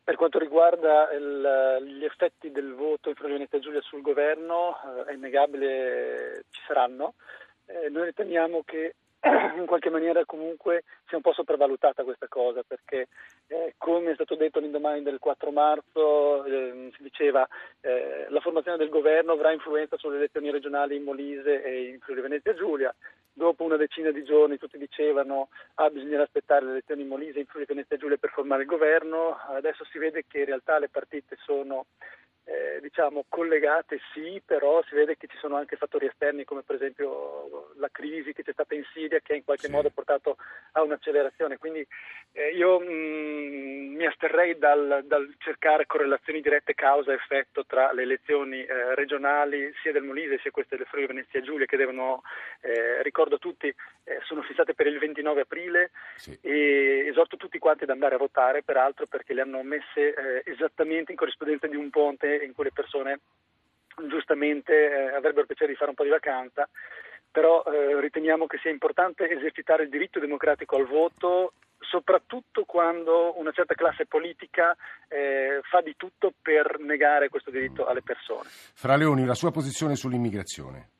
Per 0.02 0.16
quanto 0.16 0.38
riguarda 0.38 1.10
il, 1.12 1.84
gli 1.84 2.04
effetti 2.04 2.50
del 2.50 2.74
voto 2.74 3.10
in 3.10 3.14
Friuli 3.14 3.34
Venezia 3.34 3.58
Giulia 3.58 3.80
sul 3.82 4.00
governo, 4.00 4.76
eh, 5.06 5.10
è 5.10 5.12
innegabile 5.12 6.44
ci 6.50 6.60
saranno. 6.66 7.14
Eh, 7.66 7.88
noi 7.88 8.06
riteniamo 8.06 8.62
che 8.64 8.94
in 9.56 9.66
qualche 9.66 9.90
maniera 9.90 10.24
comunque 10.24 10.84
sia 11.06 11.16
un 11.16 11.22
po' 11.22 11.34
sopravvalutata 11.34 12.04
questa 12.04 12.26
cosa 12.26 12.62
perché 12.66 13.08
eh, 13.48 13.74
come 13.76 14.12
è 14.12 14.14
stato 14.14 14.34
detto 14.34 14.60
l'indomani 14.60 15.02
del 15.02 15.18
4 15.18 15.50
marzo 15.50 16.44
eh, 16.46 16.90
si 16.96 17.02
diceva 17.02 17.46
eh, 17.82 18.26
la 18.30 18.40
formazione 18.40 18.78
del 18.78 18.88
governo 18.88 19.32
avrà 19.32 19.52
influenza 19.52 19.98
sulle 19.98 20.16
elezioni 20.16 20.50
regionali 20.50 20.96
in 20.96 21.02
Molise 21.02 21.62
e 21.62 21.90
in 21.90 22.00
Friuli 22.00 22.22
Venezia 22.22 22.54
Giulia 22.54 22.94
dopo 23.32 23.64
una 23.64 23.76
decina 23.76 24.10
di 24.10 24.22
giorni 24.24 24.58
tutti 24.58 24.78
dicevano 24.78 25.48
ah 25.74 25.88
bisognerà 25.88 26.24
aspettare 26.24 26.64
le 26.64 26.70
elezioni 26.72 27.02
in 27.02 27.08
Molise 27.08 27.38
in 27.38 27.46
Friuli 27.46 27.66
Venezia 27.66 27.96
Giulia 27.96 28.16
per 28.16 28.30
formare 28.30 28.62
il 28.62 28.68
governo. 28.68 29.36
Adesso 29.48 29.84
si 29.84 29.98
vede 29.98 30.24
che 30.26 30.40
in 30.40 30.46
realtà 30.46 30.78
le 30.78 30.88
partite 30.88 31.36
sono 31.40 31.86
eh, 32.50 32.80
diciamo 32.80 33.26
collegate 33.28 34.00
sì, 34.12 34.42
però 34.44 34.82
si 34.88 34.96
vede 34.96 35.16
che 35.16 35.28
ci 35.28 35.36
sono 35.38 35.54
anche 35.54 35.76
fattori 35.76 36.06
esterni 36.06 36.42
come 36.42 36.62
per 36.62 36.74
esempio 36.74 37.70
la 37.76 37.88
crisi 37.92 38.32
che 38.32 38.42
c'è 38.42 38.52
stata 38.52 38.74
in 38.74 38.84
Siria 38.92 39.20
che 39.20 39.36
in 39.36 39.44
qualche 39.44 39.66
sì. 39.66 39.72
modo 39.72 39.86
ha 39.86 39.92
portato 39.94 40.36
a 40.72 40.82
un'accelerazione. 40.82 41.58
Quindi 41.58 41.86
eh, 42.32 42.50
io 42.50 42.80
mh, 42.80 42.84
mm, 42.84 43.94
mi 43.94 44.06
asterrei 44.06 44.58
dal, 44.58 45.04
dal, 45.04 45.32
cercare 45.38 45.86
correlazioni 45.86 46.40
dirette 46.40 46.74
causa-effetto 46.74 47.64
tra 47.66 47.92
le 47.92 48.02
elezioni 48.02 48.64
eh, 48.64 48.94
regionali 48.96 49.72
sia 49.80 49.92
del 49.92 50.02
Molise 50.02 50.38
sia 50.38 50.50
queste 50.50 50.76
del 50.76 50.86
Friuli 50.86 51.06
Venezia 51.06 51.40
Giulia 51.42 51.66
che 51.66 51.76
devono, 51.76 52.22
eh, 52.62 53.02
ricordo 53.02 53.36
a 53.36 53.38
tutti, 53.38 53.68
eh, 53.68 54.18
sono 54.24 54.42
fissate 54.42 54.74
per 54.74 54.88
il 54.88 54.98
29 54.98 55.42
aprile 55.42 55.90
sì. 56.16 56.36
e 56.42 57.06
esorto 57.06 57.36
tutti 57.36 57.58
quanti 57.58 57.84
ad 57.84 57.90
andare 57.90 58.16
a 58.16 58.18
votare 58.18 58.62
peraltro 58.62 59.06
perché 59.06 59.34
le 59.34 59.42
hanno 59.42 59.62
messe 59.62 60.14
eh, 60.14 60.42
esattamente 60.46 61.12
in 61.12 61.18
corrispondenza 61.18 61.68
di 61.68 61.76
un 61.76 61.90
ponte 61.90 62.39
in 62.44 62.52
cui 62.52 62.64
le 62.64 62.72
persone 62.72 63.20
giustamente 64.08 64.72
eh, 64.72 65.14
avrebbero 65.14 65.46
piacere 65.46 65.72
di 65.72 65.76
fare 65.76 65.90
un 65.90 65.96
po' 65.96 66.04
di 66.04 66.10
vacanza, 66.10 66.68
però 67.30 67.62
eh, 67.64 68.00
riteniamo 68.00 68.46
che 68.46 68.58
sia 68.58 68.70
importante 68.70 69.28
esercitare 69.28 69.84
il 69.84 69.88
diritto 69.90 70.18
democratico 70.18 70.76
al 70.76 70.86
voto 70.86 71.52
soprattutto 71.80 72.64
quando 72.64 73.38
una 73.38 73.52
certa 73.52 73.74
classe 73.74 74.06
politica 74.06 74.76
eh, 75.08 75.60
fa 75.62 75.80
di 75.80 75.94
tutto 75.96 76.32
per 76.40 76.78
negare 76.78 77.28
questo 77.28 77.50
diritto 77.50 77.86
alle 77.86 78.02
persone. 78.02 78.48
Fra 78.48 78.96
Leoni, 78.96 79.24
la 79.24 79.34
sua 79.34 79.50
posizione 79.50 79.96
sull'immigrazione? 79.96 80.99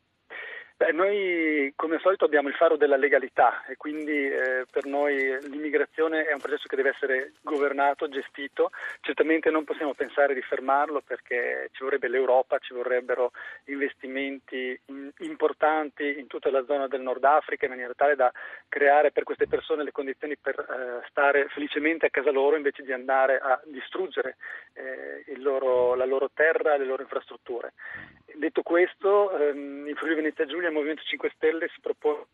Beh, 0.81 0.93
noi 0.93 1.75
come 1.77 1.97
al 1.97 2.01
solito 2.01 2.25
abbiamo 2.25 2.49
il 2.49 2.55
faro 2.55 2.79
della 2.79 2.97
legalità 2.97 3.67
e 3.67 3.77
quindi 3.77 4.13
eh, 4.13 4.65
per 4.71 4.87
noi 4.87 5.39
l'immigrazione 5.51 6.25
è 6.25 6.33
un 6.33 6.41
processo 6.41 6.69
che 6.69 6.77
deve 6.77 6.89
essere 6.89 7.33
governato, 7.43 8.09
gestito. 8.09 8.71
Certamente 9.03 9.51
non 9.51 9.65
possiamo 9.65 9.93
pensare 9.93 10.33
di 10.33 10.41
fermarlo 10.41 11.03
perché 11.03 11.69
ci 11.73 11.83
vorrebbe 11.83 12.09
l'Europa, 12.09 12.57
ci 12.61 12.73
vorrebbero 12.73 13.33
investimenti 13.65 14.81
in, 14.87 15.11
importanti 15.19 16.19
in 16.19 16.27
tutta 16.29 16.51
la 16.51 16.65
zona 16.65 16.89
del 16.89 17.03
Nord 17.03 17.25
Africa 17.25 17.67
in 17.67 17.73
maniera 17.73 17.93
tale 17.95 18.17
da 18.17 18.33
creare 18.67 19.11
per 19.11 19.25
queste 19.25 19.47
persone 19.47 19.85
le 19.85 19.93
condizioni 19.93 20.39
per 20.39 20.59
eh, 20.59 21.07
stare 21.11 21.49
felicemente 21.51 22.07
a 22.07 22.11
casa 22.11 22.31
loro 22.31 22.57
invece 22.57 22.85
di 22.85 22.93
andare 22.93 23.39
a 23.39 23.61
distruggere 23.65 24.39
eh, 24.73 25.37
loro, 25.41 25.95
la 25.95 26.07
loro 26.07 26.31
terra 26.33 26.79
le 26.79 26.87
loro 26.87 27.03
infrastrutture. 27.03 27.75
Detto 28.35 28.63
questo, 28.63 29.37
ehm, 29.37 29.89
in 29.89 29.95
Friuli 29.97 30.15
Venezia 30.15 30.47
Giulia 30.47 30.70
il 30.71 30.77
Movimento 30.77 31.03
5 31.03 31.33
Stelle 31.35 31.69
si 31.69 31.81
propone 31.81 32.27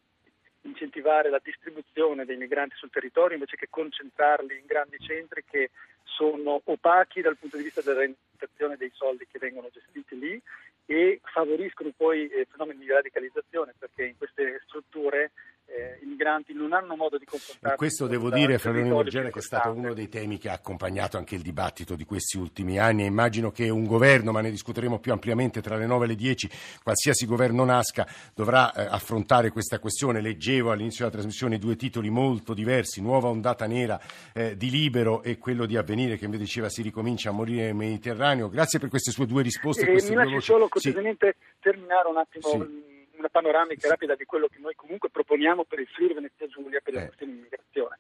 di 0.61 0.69
incentivare 0.69 1.31
la 1.31 1.41
distribuzione 1.43 2.25
dei 2.25 2.37
migranti 2.37 2.77
sul 2.77 2.91
territorio 2.91 3.35
invece 3.35 3.57
che 3.57 3.69
concentrarli 3.69 4.59
in 4.59 4.67
grandi 4.67 4.99
centri 4.99 5.43
che 5.45 5.71
sono 6.05 6.61
opachi 6.65 7.21
dal 7.21 7.37
punto 7.37 7.57
di 7.57 7.65
vista 7.65 7.83
della 7.83 8.01
rendicontazione 8.01 8.77
dei 8.77 8.91
soldi 8.95 9.27
che 9.31 9.39
vengono 9.39 9.69
gestiti 9.73 10.19
lì 10.19 10.41
e 10.87 11.21
favoriscono 11.25 11.91
poi 11.97 12.29
eh, 12.29 12.47
fenomeni 12.51 12.81
di 12.81 12.91
radicalizzazione 12.91 13.75
perché 13.77 14.05
in 14.05 14.17
queste 14.17 14.61
strutture 14.67 15.33
eh, 15.67 15.99
i 16.03 16.07
migranti 16.07 16.53
non 16.53 16.73
hanno 16.73 16.97
modo 16.97 17.19
di 17.19 17.25
confrontarsi. 17.25 17.75
E 17.75 17.77
questo 17.77 18.07
devo 18.07 18.31
dire, 18.31 18.59
Fratelli 18.59 18.89
Morgera, 18.89 19.31
che 19.31 19.39
è 19.39 19.43
stato 19.43 19.73
uno 19.73 19.93
dei 19.95 20.09
temi 20.09 20.39
che 20.39 20.49
ha 20.49 20.55
accompagnato 20.55 21.17
anche 21.17 21.35
il 21.35 21.43
dibattito 21.43 21.95
di 21.95 22.05
questi 22.05 22.39
ultimi 22.39 22.79
anni 22.79 23.03
e 23.03 23.07
immagino 23.07 23.51
che 23.51 23.69
un 23.69 23.85
governo, 23.85 24.33
ma 24.33 24.41
ne 24.41 24.51
discuteremo 24.51 24.99
più 24.99 25.13
ampiamente 25.13 25.61
tra 25.61 25.77
le 25.77 25.87
9 25.87 26.05
e 26.05 26.09
le 26.09 26.15
10, 26.15 26.51
qualsiasi 26.83 27.27
governo 27.27 27.65
nasca, 27.65 28.07
dovrà 28.35 28.73
eh, 28.73 28.87
affrontare 28.89 29.51
questa 29.51 29.79
questione. 29.79 30.21
Leggevo 30.21 30.71
all'inizio 30.71 31.05
della 31.05 31.17
trasmissione 31.17 31.59
due 31.59 31.77
titoli 31.77 32.11
molto 32.11 32.55
diversi, 32.55 33.01
Nuova 33.01 33.29
ondata 33.29 33.67
nera 33.67 34.01
eh, 34.33 34.57
di 34.57 34.71
Libero 34.71 35.23
e 35.23 35.39
quello 35.39 35.67
di 35.67 35.77
Avvenire 35.77 36.17
che 36.17 36.25
invece 36.25 36.45
diceva 36.45 36.69
si 36.69 36.83
ricomincia 36.83 37.31
a 37.31 37.33
morire 37.33 37.65
nel 37.65 37.75
Mediterraneo. 37.75 38.49
Grazie 38.49 38.79
per 38.79 38.89
queste 38.89 39.11
sue 39.11 39.27
due 39.27 39.43
risposte. 39.43 39.87
E 39.87 40.03
mi 40.03 40.15
lasci 40.15 40.41
solo 40.41 40.69
cortesemente 40.69 41.37
sì. 41.39 41.47
terminare 41.61 42.09
un 42.09 42.17
attimo 42.17 42.49
sì. 42.49 42.95
Una 43.19 43.29
panoramica 43.29 43.89
rapida 43.89 44.15
di 44.15 44.25
quello 44.25 44.49
che 44.49 44.59
noi 44.59 44.75
comunque 44.75 45.11
proponiamo 45.11 45.65
per 45.65 45.81
il 45.81 45.87
Friuli 45.89 46.15
Venezia 46.15 46.47
Giulia 46.47 46.81
per 46.83 46.95
eh. 46.95 46.97
la 46.97 47.05
questione 47.07 47.33
di 47.33 47.39
immigrazione. 47.39 47.99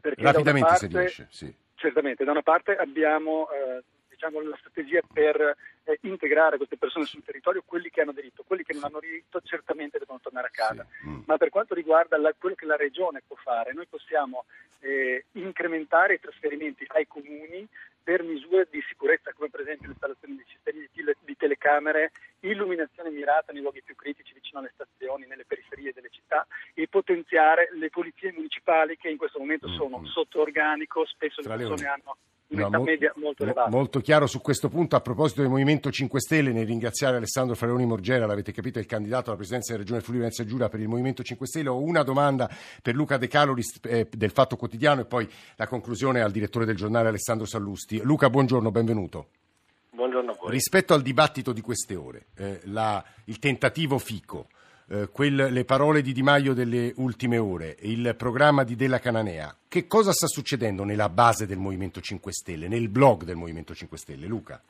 Perché 0.00 0.22
Rapidamente 0.22 0.68
parte, 0.68 0.88
se 0.88 0.98
riesce, 0.98 1.26
sì. 1.30 1.54
Certamente, 1.74 2.24
da 2.24 2.30
una 2.30 2.42
parte 2.42 2.76
abbiamo 2.76 3.48
eh, 3.50 3.82
diciamo, 4.08 4.40
la 4.40 4.56
strategia 4.56 5.00
per 5.12 5.56
eh, 5.84 5.98
integrare 6.02 6.56
queste 6.56 6.76
persone 6.76 7.06
sul 7.06 7.24
territorio, 7.24 7.62
quelli 7.64 7.90
che 7.90 8.00
hanno 8.00 8.12
diritto, 8.12 8.44
quelli 8.46 8.62
che 8.62 8.72
non 8.72 8.84
hanno 8.84 9.00
diritto 9.00 9.40
certamente 9.42 9.98
devono 9.98 10.20
tornare 10.22 10.46
a 10.46 10.50
casa. 10.50 10.86
Sì. 11.00 11.08
Mm. 11.08 11.22
Ma 11.26 11.36
per 11.36 11.50
quanto 11.50 11.74
riguarda 11.74 12.16
la, 12.18 12.32
quello 12.38 12.54
che 12.54 12.66
la 12.66 12.76
Regione 12.76 13.22
può 13.26 13.36
fare, 13.36 13.72
noi 13.72 13.86
possiamo 13.86 14.44
eh, 14.80 15.24
incrementare 15.32 16.14
i 16.14 16.20
trasferimenti 16.20 16.84
ai 16.88 17.06
comuni 17.06 17.66
per 18.02 18.22
misure 18.22 18.68
di 18.70 18.82
sicurezza 18.88 19.32
come 19.32 19.48
per 19.48 19.60
esempio 19.60 19.88
l'installazione 19.88 20.36
di 20.36 20.44
sistemi 20.48 20.88
di, 20.92 21.36
telecamere, 21.36 22.12
illuminazione 22.40 23.10
mirata 23.10 23.52
nei 23.52 23.62
luoghi 23.62 23.82
più 23.82 23.94
critici 23.94 24.32
vicino 24.34 24.60
alle 24.60 24.70
stazioni, 24.74 25.26
nelle 25.26 25.44
periferie 25.44 25.92
delle 25.92 26.08
città 26.10 26.46
e 26.74 26.86
potenziare 26.88 27.68
le 27.72 27.90
polizie 27.90 28.32
municipali 28.32 28.96
che 28.96 29.08
in 29.08 29.16
questo 29.16 29.38
momento 29.38 29.68
mm, 29.68 29.74
sono 29.74 29.98
mm. 29.98 30.04
sotto 30.04 30.40
organico, 30.40 31.04
spesso 31.06 31.40
le 31.40 31.48
persone 31.48 31.86
hanno 31.86 32.16
No, 32.52 32.68
molto, 32.68 33.12
molto, 33.14 33.64
molto, 33.68 34.00
chiaro 34.00 34.26
su 34.26 34.42
questo 34.42 34.68
punto. 34.68 34.94
A 34.94 35.00
proposito 35.00 35.40
del 35.40 35.48
Movimento 35.48 35.90
5 35.90 36.20
Stelle, 36.20 36.52
nel 36.52 36.66
ringraziare 36.66 37.16
Alessandro 37.16 37.54
Fraroni 37.54 37.86
Morgera, 37.86 38.26
l'avete 38.26 38.52
capito, 38.52 38.78
è 38.78 38.82
il 38.82 38.86
candidato 38.86 39.28
alla 39.28 39.36
presidenza 39.36 39.72
della 39.72 39.84
Regione 39.84 40.02
Friuli 40.02 40.18
Venezia 40.20 40.44
Giulia 40.44 40.68
per 40.68 40.80
il 40.80 40.88
Movimento 40.88 41.22
5 41.22 41.46
Stelle. 41.46 41.70
Ho 41.70 41.80
una 41.80 42.02
domanda 42.02 42.50
per 42.82 42.94
Luca 42.94 43.16
De 43.16 43.26
Caloris 43.26 43.80
eh, 43.84 44.06
del 44.10 44.30
Fatto 44.30 44.56
Quotidiano 44.56 45.00
e 45.00 45.04
poi 45.06 45.26
la 45.56 45.66
conclusione 45.66 46.20
al 46.20 46.30
direttore 46.30 46.66
del 46.66 46.76
giornale 46.76 47.08
Alessandro 47.08 47.46
Sallusti. 47.46 48.00
Luca, 48.02 48.28
buongiorno, 48.28 48.70
benvenuto. 48.70 49.28
Buongiorno 49.90 50.32
a 50.32 50.36
voi. 50.38 50.50
Rispetto 50.50 50.92
al 50.92 51.00
dibattito 51.00 51.52
di 51.52 51.62
queste 51.62 51.96
ore, 51.96 52.26
eh, 52.36 52.60
la, 52.64 53.02
il 53.24 53.38
tentativo 53.38 53.96
Fico 53.98 54.48
eh, 54.92 55.08
quel, 55.10 55.48
le 55.50 55.64
parole 55.64 56.02
di 56.02 56.12
Di 56.12 56.22
Maio 56.22 56.52
delle 56.52 56.92
ultime 56.96 57.38
ore, 57.38 57.76
il 57.80 58.14
programma 58.14 58.62
di 58.62 58.76
Della 58.76 58.98
Cananea, 58.98 59.56
che 59.66 59.86
cosa 59.86 60.12
sta 60.12 60.26
succedendo 60.26 60.84
nella 60.84 61.08
base 61.08 61.46
del 61.46 61.56
Movimento 61.56 62.02
5 62.02 62.30
Stelle, 62.30 62.68
nel 62.68 62.90
blog 62.90 63.22
del 63.22 63.36
Movimento 63.36 63.74
5 63.74 63.96
Stelle? 63.96 64.26
Luca? 64.26 64.60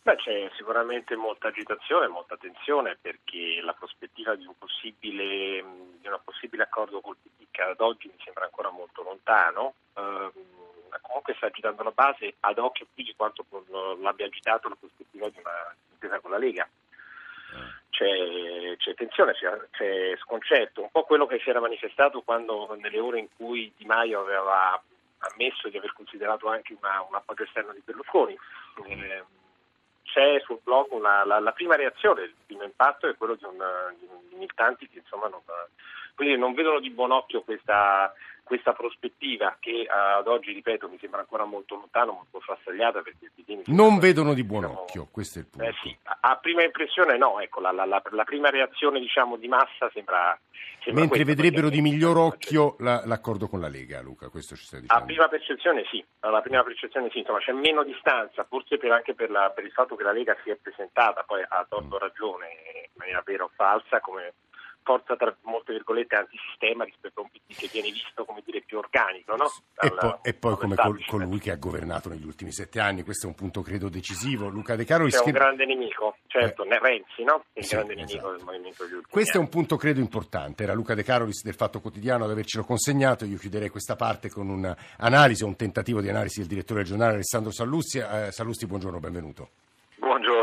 Beh, 0.00 0.16
c'è 0.16 0.50
sicuramente 0.56 1.16
molta 1.16 1.48
agitazione, 1.48 2.08
molta 2.08 2.38
tensione 2.38 2.96
perché 2.98 3.60
la 3.62 3.74
prospettiva 3.74 4.34
di 4.36 4.46
un 4.46 4.54
possibile, 4.58 5.62
di 6.00 6.08
possibile 6.24 6.62
accordo 6.62 7.00
col 7.00 7.16
PD 7.20 7.46
che 7.50 7.60
ad 7.60 7.80
oggi 7.80 8.08
mi 8.08 8.16
sembra 8.24 8.44
ancora 8.44 8.70
molto 8.70 9.02
lontano, 9.02 9.74
ehm, 9.94 10.32
comunque 11.02 11.34
sta 11.36 11.46
agitando 11.46 11.82
la 11.82 11.92
base 11.94 12.36
ad 12.40 12.58
occhio 12.58 12.86
più 12.92 13.04
di 13.04 13.14
quanto 13.14 13.44
l'abbia 14.00 14.26
agitato 14.26 14.68
la 14.68 14.76
prospettiva 14.76 15.28
di 15.28 15.38
una 15.38 15.74
intesa 15.92 16.20
con 16.20 16.30
la 16.30 16.38
Lega 16.38 16.68
c'è, 17.94 18.76
c'è 18.76 18.94
tensione, 18.94 19.34
c'è, 19.34 20.16
sconcerto, 20.18 20.82
un 20.82 20.90
po' 20.90 21.04
quello 21.04 21.26
che 21.26 21.38
si 21.38 21.48
era 21.48 21.60
manifestato 21.60 22.22
quando 22.22 22.76
nelle 22.80 22.98
ore 22.98 23.20
in 23.20 23.28
cui 23.36 23.72
Di 23.76 23.84
Maio 23.84 24.20
aveva 24.20 24.82
ammesso 25.18 25.68
di 25.68 25.76
aver 25.76 25.92
considerato 25.92 26.48
anche 26.48 26.74
una, 26.76 27.06
un 27.08 27.14
appoggio 27.14 27.44
esterno 27.44 27.72
di 27.72 27.82
Berlusconi. 27.84 28.36
Eh, 28.86 29.22
c'è 30.02 30.40
sul 30.44 30.58
blog 30.62 30.90
una, 30.90 31.24
la, 31.24 31.38
la, 31.38 31.52
prima 31.52 31.76
reazione, 31.76 32.22
il 32.22 32.34
primo 32.44 32.64
impatto 32.64 33.08
è 33.08 33.16
quello 33.16 33.36
di, 33.36 33.44
un, 33.44 33.62
di 33.98 34.34
militanti 34.34 34.88
che 34.88 34.98
insomma 34.98 35.28
non, 35.28 35.40
quindi 36.14 36.36
non 36.36 36.52
vedono 36.52 36.80
di 36.80 36.90
buon 36.90 37.12
occhio 37.12 37.42
questa, 37.42 38.12
questa 38.44 38.72
prospettiva 38.72 39.56
che 39.58 39.86
ad 39.88 40.28
oggi, 40.28 40.52
ripeto, 40.52 40.88
mi 40.88 40.98
sembra 41.00 41.20
ancora 41.20 41.44
molto 41.44 41.74
lontano, 41.76 42.12
molto 42.12 42.40
frastagliata 42.40 43.00
perché 43.00 43.30
non 43.66 43.98
vedono 43.98 44.34
di 44.34 44.44
buon 44.44 44.62
diciamo, 44.62 44.80
occhio, 44.82 45.08
questo 45.10 45.38
è 45.38 45.42
il 45.42 45.48
punto. 45.48 45.66
Eh 45.66 45.74
sì, 45.82 45.96
a 46.20 46.36
prima 46.36 46.62
impressione 46.62 47.16
no, 47.16 47.40
ecco, 47.40 47.60
la, 47.60 47.72
la, 47.72 47.86
la, 47.86 48.02
la 48.10 48.24
prima 48.24 48.50
reazione 48.50 49.00
diciamo, 49.00 49.36
di 49.36 49.48
massa 49.48 49.90
sembra... 49.92 50.38
sembra 50.80 51.02
Mentre 51.02 51.24
questa, 51.24 51.42
vedrebbero 51.42 51.70
di 51.70 51.80
miglior 51.80 52.18
occhio 52.18 52.76
l'accordo 52.78 53.48
con 53.48 53.60
la 53.60 53.68
Lega, 53.68 54.02
Luca, 54.02 54.28
questo 54.28 54.54
ci 54.56 54.64
stai 54.64 54.82
dicendo? 54.82 55.02
A 55.02 55.06
prima 55.06 55.28
percezione 55.28 55.84
sì, 55.90 56.04
alla 56.20 56.42
prima 56.42 56.62
percezione 56.62 57.08
sì, 57.10 57.18
insomma 57.18 57.38
c'è 57.38 57.52
meno 57.52 57.82
distanza, 57.82 58.44
forse 58.44 58.76
per, 58.76 58.92
anche 58.92 59.14
per, 59.14 59.30
per, 59.54 59.64
il 59.64 59.72
fatto 59.72 59.96
che 59.96 60.04
la 60.04 60.12
Lega 60.12 60.36
si 60.44 60.50
è 60.50 60.56
presentata, 60.56 61.22
poi 61.22 61.42
ha 61.42 61.66
torto 61.66 61.96
mm. 61.96 61.98
ragione 61.98 62.46
in 62.84 62.92
maniera 62.96 63.22
vera 63.24 63.44
o 63.44 63.50
falsa, 63.54 64.00
come 64.00 64.34
forza 64.84 65.16
tra 65.16 65.34
molte 65.42 65.72
virgolette 65.72 66.14
antisistema 66.14 66.84
rispetto 66.84 67.20
a 67.20 67.22
un 67.22 67.30
PD 67.30 67.56
che 67.56 67.68
viene 67.72 67.90
visto 67.90 68.24
come 68.24 68.42
dire 68.44 68.62
più 68.64 68.78
organico 68.78 69.34
no? 69.34 69.50
e, 69.80 69.90
poi, 69.90 70.18
e 70.22 70.34
poi 70.34 70.56
come 70.56 70.76
col, 70.76 71.04
colui 71.06 71.38
che 71.40 71.50
ha 71.50 71.56
governato 71.56 72.10
negli 72.10 72.24
ultimi 72.24 72.52
sette 72.52 72.78
anni 72.78 73.02
questo 73.02 73.26
è 73.26 73.28
un 73.30 73.34
punto 73.34 73.62
credo 73.62 73.88
decisivo 73.88 74.48
Luca 74.48 74.76
De 74.76 74.84
Caro 74.84 75.06
è 75.06 75.18
un 75.24 75.30
grande 75.32 75.64
nemico 75.64 76.18
certo 76.26 76.64
eh. 76.64 76.78
Renzi 76.78 77.24
no? 77.24 77.44
il 77.54 77.64
sì, 77.64 77.74
grande 77.74 77.94
nemico 77.94 78.12
esatto. 78.12 78.36
del 78.36 78.44
movimento 78.44 78.84
degli 78.84 79.00
questo 79.08 79.38
anni. 79.38 79.46
è 79.46 79.48
un 79.48 79.48
punto 79.48 79.76
credo 79.76 80.00
importante 80.00 80.62
era 80.62 80.74
Luca 80.74 80.94
De 80.94 81.02
Carolis 81.02 81.42
del 81.42 81.54
Fatto 81.54 81.80
Quotidiano 81.80 82.24
ad 82.24 82.30
avercelo 82.30 82.64
consegnato 82.64 83.24
io 83.24 83.38
chiuderei 83.38 83.70
questa 83.70 83.96
parte 83.96 84.28
con 84.28 84.48
un'analisi 84.50 85.44
un 85.44 85.56
tentativo 85.56 86.02
di 86.02 86.10
analisi 86.10 86.40
del 86.40 86.48
direttore 86.48 86.80
del 86.80 86.90
giornale 86.90 87.14
Alessandro 87.14 87.50
Sallusti 87.50 87.98
eh, 87.98 88.30
Sallusti 88.30 88.66
buongiorno 88.66 89.00
benvenuto 89.00 89.48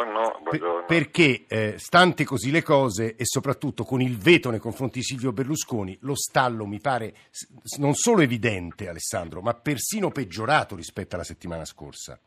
Buongiorno, 0.03 0.39
buongiorno. 0.41 0.85
perché, 0.87 1.45
eh, 1.47 1.75
stante 1.77 2.23
così 2.23 2.51
le 2.51 2.63
cose 2.63 3.15
e 3.15 3.25
soprattutto 3.25 3.83
con 3.83 4.01
il 4.01 4.17
veto 4.17 4.49
nei 4.49 4.59
confronti 4.59 4.99
di 4.99 5.05
Silvio 5.05 5.31
Berlusconi, 5.31 5.97
lo 6.01 6.15
stallo 6.15 6.65
mi 6.65 6.79
pare 6.79 7.13
non 7.77 7.93
solo 7.93 8.21
evidente, 8.21 8.89
Alessandro, 8.89 9.41
ma 9.41 9.53
persino 9.53 10.09
peggiorato 10.09 10.75
rispetto 10.75 11.15
alla 11.15 11.23
settimana 11.23 11.65
scorsa. 11.65 12.19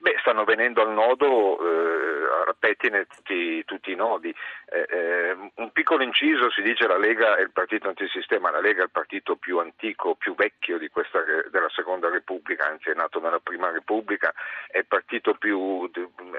Beh, 0.00 0.14
stanno 0.20 0.44
venendo 0.44 0.82
al 0.82 0.92
nodo 0.92 1.58
eh, 1.58 2.07
pettine 2.54 3.06
tutti, 3.06 3.64
tutti 3.64 3.92
i 3.92 3.96
nodi. 3.96 4.34
Eh, 4.70 4.86
eh, 4.88 5.50
un 5.54 5.72
piccolo 5.72 6.02
inciso 6.02 6.50
si 6.50 6.62
dice 6.62 6.86
la 6.86 6.98
Lega 6.98 7.36
è 7.36 7.40
il 7.40 7.50
partito 7.50 7.88
antisistema, 7.88 8.50
la 8.50 8.60
Lega 8.60 8.82
è 8.82 8.84
il 8.84 8.90
partito 8.90 9.36
più 9.36 9.58
antico, 9.58 10.14
più 10.14 10.34
vecchio 10.34 10.78
questa, 10.90 11.22
della 11.50 11.68
seconda 11.70 12.08
Repubblica, 12.08 12.66
anzi 12.66 12.90
è 12.90 12.94
nato 12.94 13.20
nella 13.20 13.40
prima 13.40 13.70
Repubblica, 13.70 14.32
è 14.68 14.78
il 14.78 14.86
partito 14.86 15.34
più, 15.34 15.90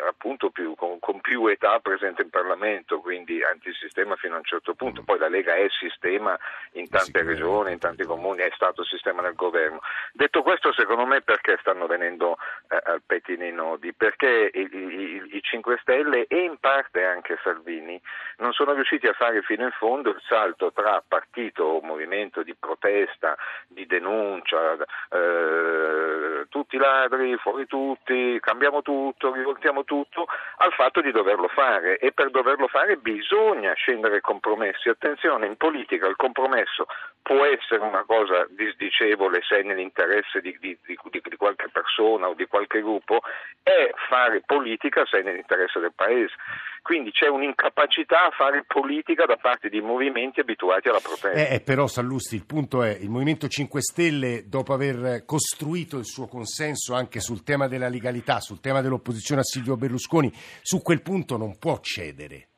appunto, 0.08 0.50
più, 0.50 0.76
con, 0.76 1.00
con, 1.00 1.22
più 1.22 1.48
età 1.48 1.80
presente 1.80 2.22
in 2.22 2.30
Parlamento, 2.30 3.00
quindi 3.00 3.44
antisistema 3.44 4.16
fino 4.16 4.36
a 4.36 4.38
un 4.38 4.44
certo 4.44 4.74
punto. 4.74 5.04
Poi 5.04 5.20
la 5.20 5.30
Lega 5.30 5.56
è 5.56 5.68
sistema 5.70 6.38
in 6.74 6.90
tante 6.90 7.24
regioni, 7.24 7.74
in 7.74 7.80
tanti 7.80 8.04
comuni, 8.04 8.42
è 8.42 8.52
stato 8.54 8.84
sistema 8.84 9.22
nel 9.22 9.36
governo. 9.36 9.82
Detto 10.14 10.42
questo, 10.42 10.74
secondo 10.74 11.06
me 11.06 11.22
perché 11.22 11.58
stanno 11.62 11.88
venendo 11.88 12.38
eh, 12.70 12.80
al 12.84 13.02
pettine 13.06 13.48
i 13.48 13.54
nodi? 13.54 13.94
Perché 13.94 14.52
i, 14.54 14.70
i, 14.72 15.36
i 15.36 15.42
5 15.42 15.78
Stelle 15.82 15.99
e 16.28 16.44
in 16.44 16.58
parte 16.60 17.04
anche 17.04 17.38
Salvini 17.44 18.00
non 18.38 18.54
sono 18.54 18.74
riusciti 18.74 19.08
a 19.08 19.14
fare 19.14 19.42
fino 19.42 19.64
in 19.64 19.72
fondo 19.72 20.12
il 20.12 20.22
salto 20.28 20.72
tra 20.72 21.04
partito 21.06 21.64
o 21.64 21.82
movimento 21.82 22.42
di 22.42 22.56
protesta, 22.56 23.36
di 23.68 23.86
denuncia, 23.86 24.78
eh, 25.10 26.46
tutti 26.50 26.78
ladri, 26.78 27.36
fuori 27.38 27.66
tutti, 27.66 28.40
cambiamo 28.40 28.82
tutto, 28.82 29.34
rivoltiamo 29.34 29.84
tutto, 29.84 30.28
al 30.58 30.72
fatto 30.74 31.02
di 31.02 31.12
doverlo 31.12 31.48
fare 31.50 31.98
e 31.98 32.12
per 32.12 32.30
doverlo 32.30 32.68
fare 32.68 32.98
bisogna 32.98 33.74
scendere 33.74 34.22
compromessi. 34.22 34.90
Attenzione, 34.90 35.48
in 35.48 35.58
politica 35.58 36.08
il 36.08 36.16
compromesso 36.16 36.88
può 37.22 37.44
essere 37.46 37.82
una 37.82 38.04
cosa 38.06 38.48
disdicevole 38.50 39.42
se 39.42 39.60
è 39.60 39.64
nell'interesse 39.64 40.42
di, 40.42 40.58
di, 40.60 40.78
di, 40.86 40.98
di 41.12 41.36
qualche 41.36 41.70
persona 41.70 42.28
o 42.28 42.34
di 42.34 42.48
qualche 42.48 42.82
gruppo, 42.82 43.20
è 43.62 43.92
fare 44.08 44.42
politica 44.46 45.06
se 45.06 45.20
è 45.20 45.22
nell'interesse 45.22 45.80
del 45.80 45.89
paese. 45.94 46.34
Quindi 46.82 47.12
c'è 47.12 47.28
un'incapacità 47.28 48.26
a 48.26 48.32
fare 48.32 48.64
politica 48.66 49.26
da 49.26 49.36
parte 49.36 49.70
di 49.70 49.82
movimenti 49.82 50.40
abituati 50.40 50.88
alla 50.88 51.00
protesta. 51.00 51.32
Eh, 51.34 51.56
eh, 51.56 51.60
però 51.62 51.88
Sallusti, 51.88 52.36
il 52.36 52.46
punto 52.46 52.84
è 52.84 52.98
il 53.00 53.10
Movimento 53.10 53.48
5 53.48 53.82
Stelle, 53.82 54.44
dopo 54.48 54.74
aver 54.74 55.24
costruito 55.26 55.98
il 55.98 56.06
suo 56.06 56.28
consenso 56.28 56.96
anche 56.96 57.20
sul 57.20 57.44
tema 57.44 57.68
della 57.68 57.90
legalità, 57.90 58.40
sul 58.40 58.60
tema 58.60 58.82
dell'opposizione 58.82 59.42
a 59.42 59.44
Silvio 59.44 59.76
Berlusconi, 59.76 60.32
su 60.62 60.82
quel 60.82 61.02
punto 61.02 61.38
non 61.38 61.58
può 61.60 61.80
cedere. 61.80 62.49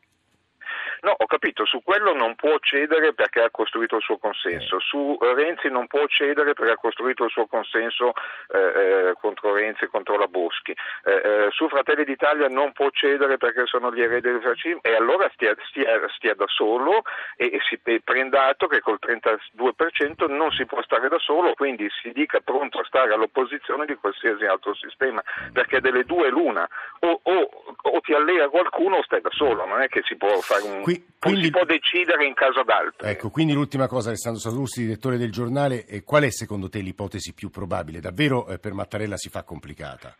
No, 1.02 1.16
ho 1.18 1.26
capito, 1.26 1.66
su 1.66 1.82
quello 1.84 2.14
non 2.14 2.36
può 2.36 2.58
cedere 2.60 3.14
perché 3.14 3.42
ha 3.42 3.50
costruito 3.50 3.96
il 3.96 4.04
suo 4.04 4.18
consenso, 4.18 4.78
eh. 4.78 4.82
su 4.82 5.18
Renzi 5.20 5.68
non 5.70 5.88
può 5.88 6.06
cedere 6.06 6.54
perché 6.54 6.74
ha 6.74 6.78
costruito 6.78 7.24
il 7.24 7.32
suo 7.32 7.48
consenso 7.48 8.14
eh, 8.54 8.60
eh, 8.60 9.14
contro 9.20 9.54
Renzi 9.56 9.86
e 9.86 9.88
contro 9.88 10.16
la 10.18 10.28
Boschi, 10.28 10.72
eh, 10.72 11.12
eh, 11.12 11.48
su 11.50 11.68
Fratelli 11.70 12.04
d'Italia 12.04 12.48
non 12.50 12.72
può 12.72 12.88
cedere 12.92 13.38
perché 13.38 13.66
sono 13.66 13.92
gli 13.92 14.02
eredi 14.02 14.30
del 14.30 14.42
fascismo 14.42 14.82
e 14.84 14.94
allora 14.94 15.28
stia, 15.34 15.56
stia, 15.70 16.08
stia 16.10 16.36
da 16.36 16.46
solo 16.48 17.02
e, 17.36 17.46
e 17.46 17.60
si 17.68 17.80
prenda 18.04 18.46
atto 18.46 18.68
che 18.68 18.82
col 18.82 19.00
32% 19.02 20.30
non 20.32 20.52
si 20.52 20.68
può 20.68 20.84
stare 20.84 21.10
da 21.10 21.18
solo, 21.18 21.56
quindi 21.56 21.90
si 22.02 22.12
dica 22.12 22.42
pronto 22.42 22.78
a 22.78 22.86
stare 22.86 23.12
all'opposizione 23.12 23.86
di 23.86 23.96
qualsiasi 23.96 24.46
altro 24.46 24.76
sistema, 24.76 25.24
perché 25.52 25.82
delle 25.82 26.04
due 26.04 26.30
l'una, 26.30 26.68
o, 27.00 27.20
o, 27.24 27.50
o 27.82 28.00
ti 28.02 28.14
allea 28.14 28.50
qualcuno 28.50 28.98
o 28.98 29.04
stai 29.04 29.22
da 29.22 29.32
solo, 29.32 29.66
non 29.66 29.82
è 29.82 29.88
che 29.88 30.04
si 30.04 30.16
può 30.16 30.40
fare 30.42 30.62
un... 30.64 30.90
Qui, 30.94 31.06
quindi, 31.20 31.44
si 31.46 31.52
può 31.52 31.66
decidere 31.66 32.26
in 32.26 32.34
caso 32.34 32.64
d'altro. 32.64 33.08
Ecco, 33.08 33.30
quindi 33.30 33.54
l'ultima 33.54 33.88
cosa, 33.88 34.10
Alessandro 34.10 34.42
Sallusti, 34.42 34.82
direttore 34.82 35.18
del 35.18 35.32
giornale, 35.32 35.86
qual 36.04 36.24
è 36.24 36.32
secondo 36.32 36.70
te 36.70 36.80
l'ipotesi 36.80 37.34
più 37.34 37.50
probabile? 37.50 38.00
Davvero 38.00 38.48
eh, 38.48 38.58
per 38.60 38.74
Mattarella 38.74 39.18
si 39.18 39.30
fa 39.30 39.44
complicata? 39.44 40.16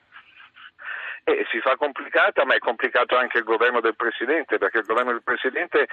Eh, 1.24 1.46
si 1.52 1.60
fa 1.60 1.76
complicata, 1.76 2.46
ma 2.46 2.56
è 2.56 2.58
complicato 2.58 3.16
anche 3.16 3.38
il 3.38 3.44
governo 3.44 3.80
del 3.80 3.96
Presidente, 3.96 4.58
perché 4.58 4.80
il 4.80 4.86
governo 4.86 5.12
del 5.12 5.22
Presidente 5.22 5.88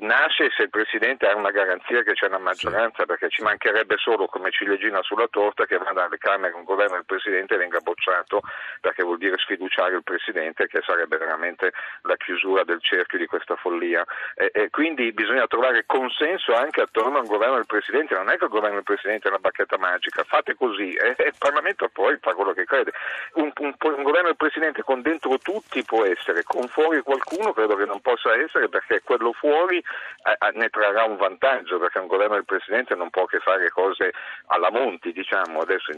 nasce 0.00 0.50
se 0.50 0.64
il 0.64 0.70
Presidente 0.70 1.26
ha 1.26 1.34
una 1.34 1.50
garanzia 1.50 2.02
che 2.02 2.12
c'è 2.12 2.26
una 2.26 2.38
maggioranza, 2.38 3.00
sì. 3.00 3.06
perché 3.06 3.30
ci 3.30 3.42
mancherebbe 3.42 3.96
solo 3.96 4.26
come 4.26 4.50
ciliegina 4.50 5.00
sulla 5.02 5.26
torta 5.28 5.64
che 5.64 5.78
vada 5.78 6.04
alle 6.04 6.18
Camere 6.18 6.52
un 6.52 6.64
governo 6.64 6.96
del 6.96 7.06
Presidente 7.06 7.56
venga 7.56 7.80
bocciato, 7.80 8.42
perché 8.82 9.02
vuol 9.02 9.16
dire 9.16 9.38
sfiduciare 9.38 9.94
il 9.94 10.02
Presidente, 10.02 10.66
che 10.66 10.82
sarebbe 10.84 11.16
veramente 11.16 11.72
la 12.02 12.16
chiusura 12.16 12.62
del 12.64 12.82
cerchio 12.82 13.18
di 13.18 13.26
questa 13.26 13.56
follia. 13.56 14.04
E, 14.34 14.50
e 14.52 14.68
quindi 14.68 15.12
bisogna 15.12 15.46
trovare 15.46 15.84
consenso 15.86 16.54
anche 16.54 16.82
attorno 16.82 17.18
al 17.18 17.26
governo 17.26 17.54
del 17.54 17.66
Presidente, 17.66 18.14
non 18.14 18.28
è 18.28 18.36
che 18.36 18.44
il 18.44 18.50
governo 18.50 18.76
del 18.76 18.84
Presidente 18.84 19.28
è 19.28 19.30
una 19.30 19.40
bacchetta 19.40 19.78
magica, 19.78 20.24
fate 20.24 20.54
così 20.54 20.92
e, 20.92 21.14
e 21.16 21.28
il 21.28 21.34
Parlamento 21.38 21.88
poi 21.88 22.18
fa 22.20 22.34
quello 22.34 22.52
che 22.52 22.64
crede. 22.64 22.92
Un, 23.34 23.50
un, 23.60 23.74
un 23.80 24.02
governo 24.02 24.28
del 24.28 24.36
Presidente 24.36 24.73
Presidente 24.74 24.82
con 24.82 25.02
dentro 25.02 25.38
tutti 25.38 25.84
può 25.84 26.04
essere, 26.04 26.42
con 26.42 26.66
fuori 26.66 27.00
qualcuno 27.02 27.52
credo 27.52 27.76
che 27.76 27.84
non 27.84 28.00
possa 28.00 28.34
essere 28.34 28.68
perché 28.68 29.02
quello 29.04 29.32
fuori 29.32 29.78
eh, 29.78 30.50
ne 30.54 30.68
trarrà 30.68 31.04
un 31.04 31.16
vantaggio 31.16 31.78
perché 31.78 31.98
un 32.00 32.08
governo 32.08 32.34
del 32.34 32.44
Presidente 32.44 32.94
non 32.94 33.10
può 33.10 33.24
che 33.26 33.38
fare 33.38 33.70
cose 33.70 34.12
alla 34.46 34.70
Monti, 34.70 35.12
diciamo, 35.12 35.60
adesso 35.60 35.92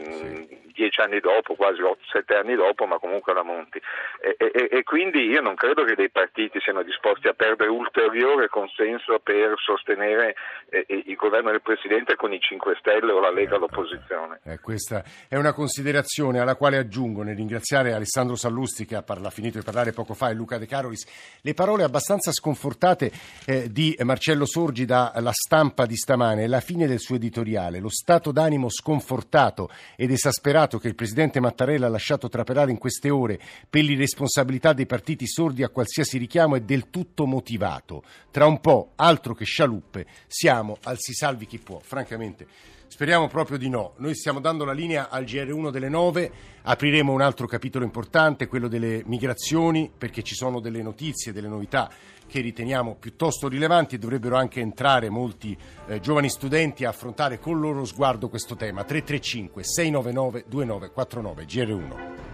dieci 0.73 1.01
anni 1.01 1.19
dopo, 1.19 1.55
quasi 1.55 1.81
sette 2.11 2.35
anni 2.35 2.55
dopo, 2.55 2.85
ma 2.85 2.99
comunque 2.99 3.31
alla 3.31 3.43
Monti. 3.43 3.81
E, 4.21 4.35
e, 4.37 4.67
e, 4.71 4.83
quindi 4.83 5.25
io 5.25 5.41
non 5.41 5.55
credo 5.55 5.83
che 5.83 5.95
dei 5.95 6.09
partiti 6.09 6.59
siano 6.59 6.83
disposti 6.83 7.27
a 7.27 7.33
perdere 7.33 7.69
ulteriore 7.69 8.47
consenso 8.47 9.19
per 9.19 9.53
sostenere 9.57 10.35
eh, 10.69 10.85
il 10.87 11.15
governo 11.15 11.51
del 11.51 11.61
Presidente 11.61 12.15
con 12.15 12.31
i 12.31 12.39
5 12.39 12.75
Stelle 12.79 13.11
o 13.11 13.19
la 13.19 13.31
Lega 13.31 13.55
all'opposizione. 13.55 14.39
Eh, 14.43 14.59
questa 14.59 15.03
è 15.27 15.35
una 15.35 15.53
considerazione 15.53 16.39
alla 16.39 16.55
quale 16.55 16.77
aggiungo 16.77 17.23
nel 17.23 17.35
ringraziare 17.35 17.93
Alessandro 17.93 18.35
Sallusti 18.35 18.66
Ha 18.67 19.03
parla, 19.03 19.29
finito 19.29 19.57
di 19.57 19.63
parlare 19.63 19.91
poco 19.91 20.13
fa 20.13 20.29
e 20.29 20.33
Luca 20.33 20.57
De 20.57 20.65
Carolis, 20.65 21.05
le 21.41 21.53
parole 21.53 21.83
abbastanza 21.83 22.31
sconfortate 22.31 23.11
eh, 23.45 23.71
di 23.71 23.97
Marcello 24.03 24.45
Sorgi 24.45 24.85
dalla 24.85 25.31
stampa 25.31 25.85
di 25.85 25.95
stamane, 25.95 26.47
la 26.47 26.59
fine 26.59 26.85
del 26.85 26.99
suo 26.99 27.15
editoriale, 27.15 27.79
lo 27.79 27.89
stato 27.89 28.31
d'animo 28.31 28.69
sconfortato 28.69 29.69
ed 29.95 30.11
esasperato 30.11 30.77
che 30.77 30.87
il 30.87 30.95
presidente 30.95 31.39
Mattarella 31.39 31.87
ha 31.87 31.89
lasciato 31.89 32.29
trapelare 32.29 32.71
in 32.71 32.77
queste 32.77 33.09
ore 33.09 33.39
per 33.69 33.83
l'irresponsabilità 33.83 34.73
dei 34.73 34.85
partiti 34.85 35.27
sordi 35.27 35.63
a 35.63 35.69
qualsiasi 35.69 36.17
richiamo 36.17 36.55
è 36.55 36.61
del 36.61 36.89
tutto 36.89 37.25
motivato. 37.25 38.03
Tra 38.31 38.45
un 38.45 38.59
po', 38.59 38.91
altro 38.95 39.33
che 39.33 39.45
scialuppe, 39.45 40.05
siamo 40.27 40.77
al 40.83 40.97
si 40.99 41.13
salvi 41.13 41.45
chi 41.45 41.57
può. 41.57 41.79
Francamente 41.79 42.75
Speriamo 42.87 43.27
proprio 43.27 43.57
di 43.57 43.69
no. 43.69 43.93
Noi 43.97 44.15
stiamo 44.15 44.39
dando 44.39 44.65
la 44.65 44.71
linea 44.71 45.09
al 45.09 45.23
GR1 45.23 45.69
delle 45.69 45.89
9, 45.89 46.31
apriremo 46.63 47.11
un 47.11 47.21
altro 47.21 47.45
capitolo 47.45 47.85
importante, 47.85 48.47
quello 48.47 48.67
delle 48.67 49.03
migrazioni, 49.05 49.91
perché 49.95 50.23
ci 50.23 50.35
sono 50.35 50.59
delle 50.59 50.81
notizie, 50.81 51.33
delle 51.33 51.47
novità 51.47 51.89
che 52.27 52.41
riteniamo 52.41 52.95
piuttosto 52.99 53.47
rilevanti 53.47 53.95
e 53.95 53.99
dovrebbero 53.99 54.35
anche 54.35 54.59
entrare 54.59 55.09
molti 55.09 55.57
eh, 55.87 55.99
giovani 55.99 56.29
studenti 56.29 56.85
a 56.85 56.89
affrontare 56.89 57.39
con 57.39 57.53
il 57.53 57.59
loro 57.59 57.85
sguardo 57.85 58.29
questo 58.29 58.55
tema. 58.55 58.83
335 58.83 59.63
699 59.63 60.45
2949 60.47 61.45
GR1. 61.45 62.26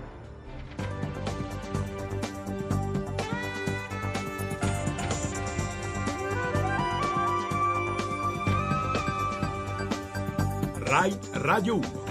Rai 10.94 11.12
Radio 11.34 11.78
1. 11.78 12.03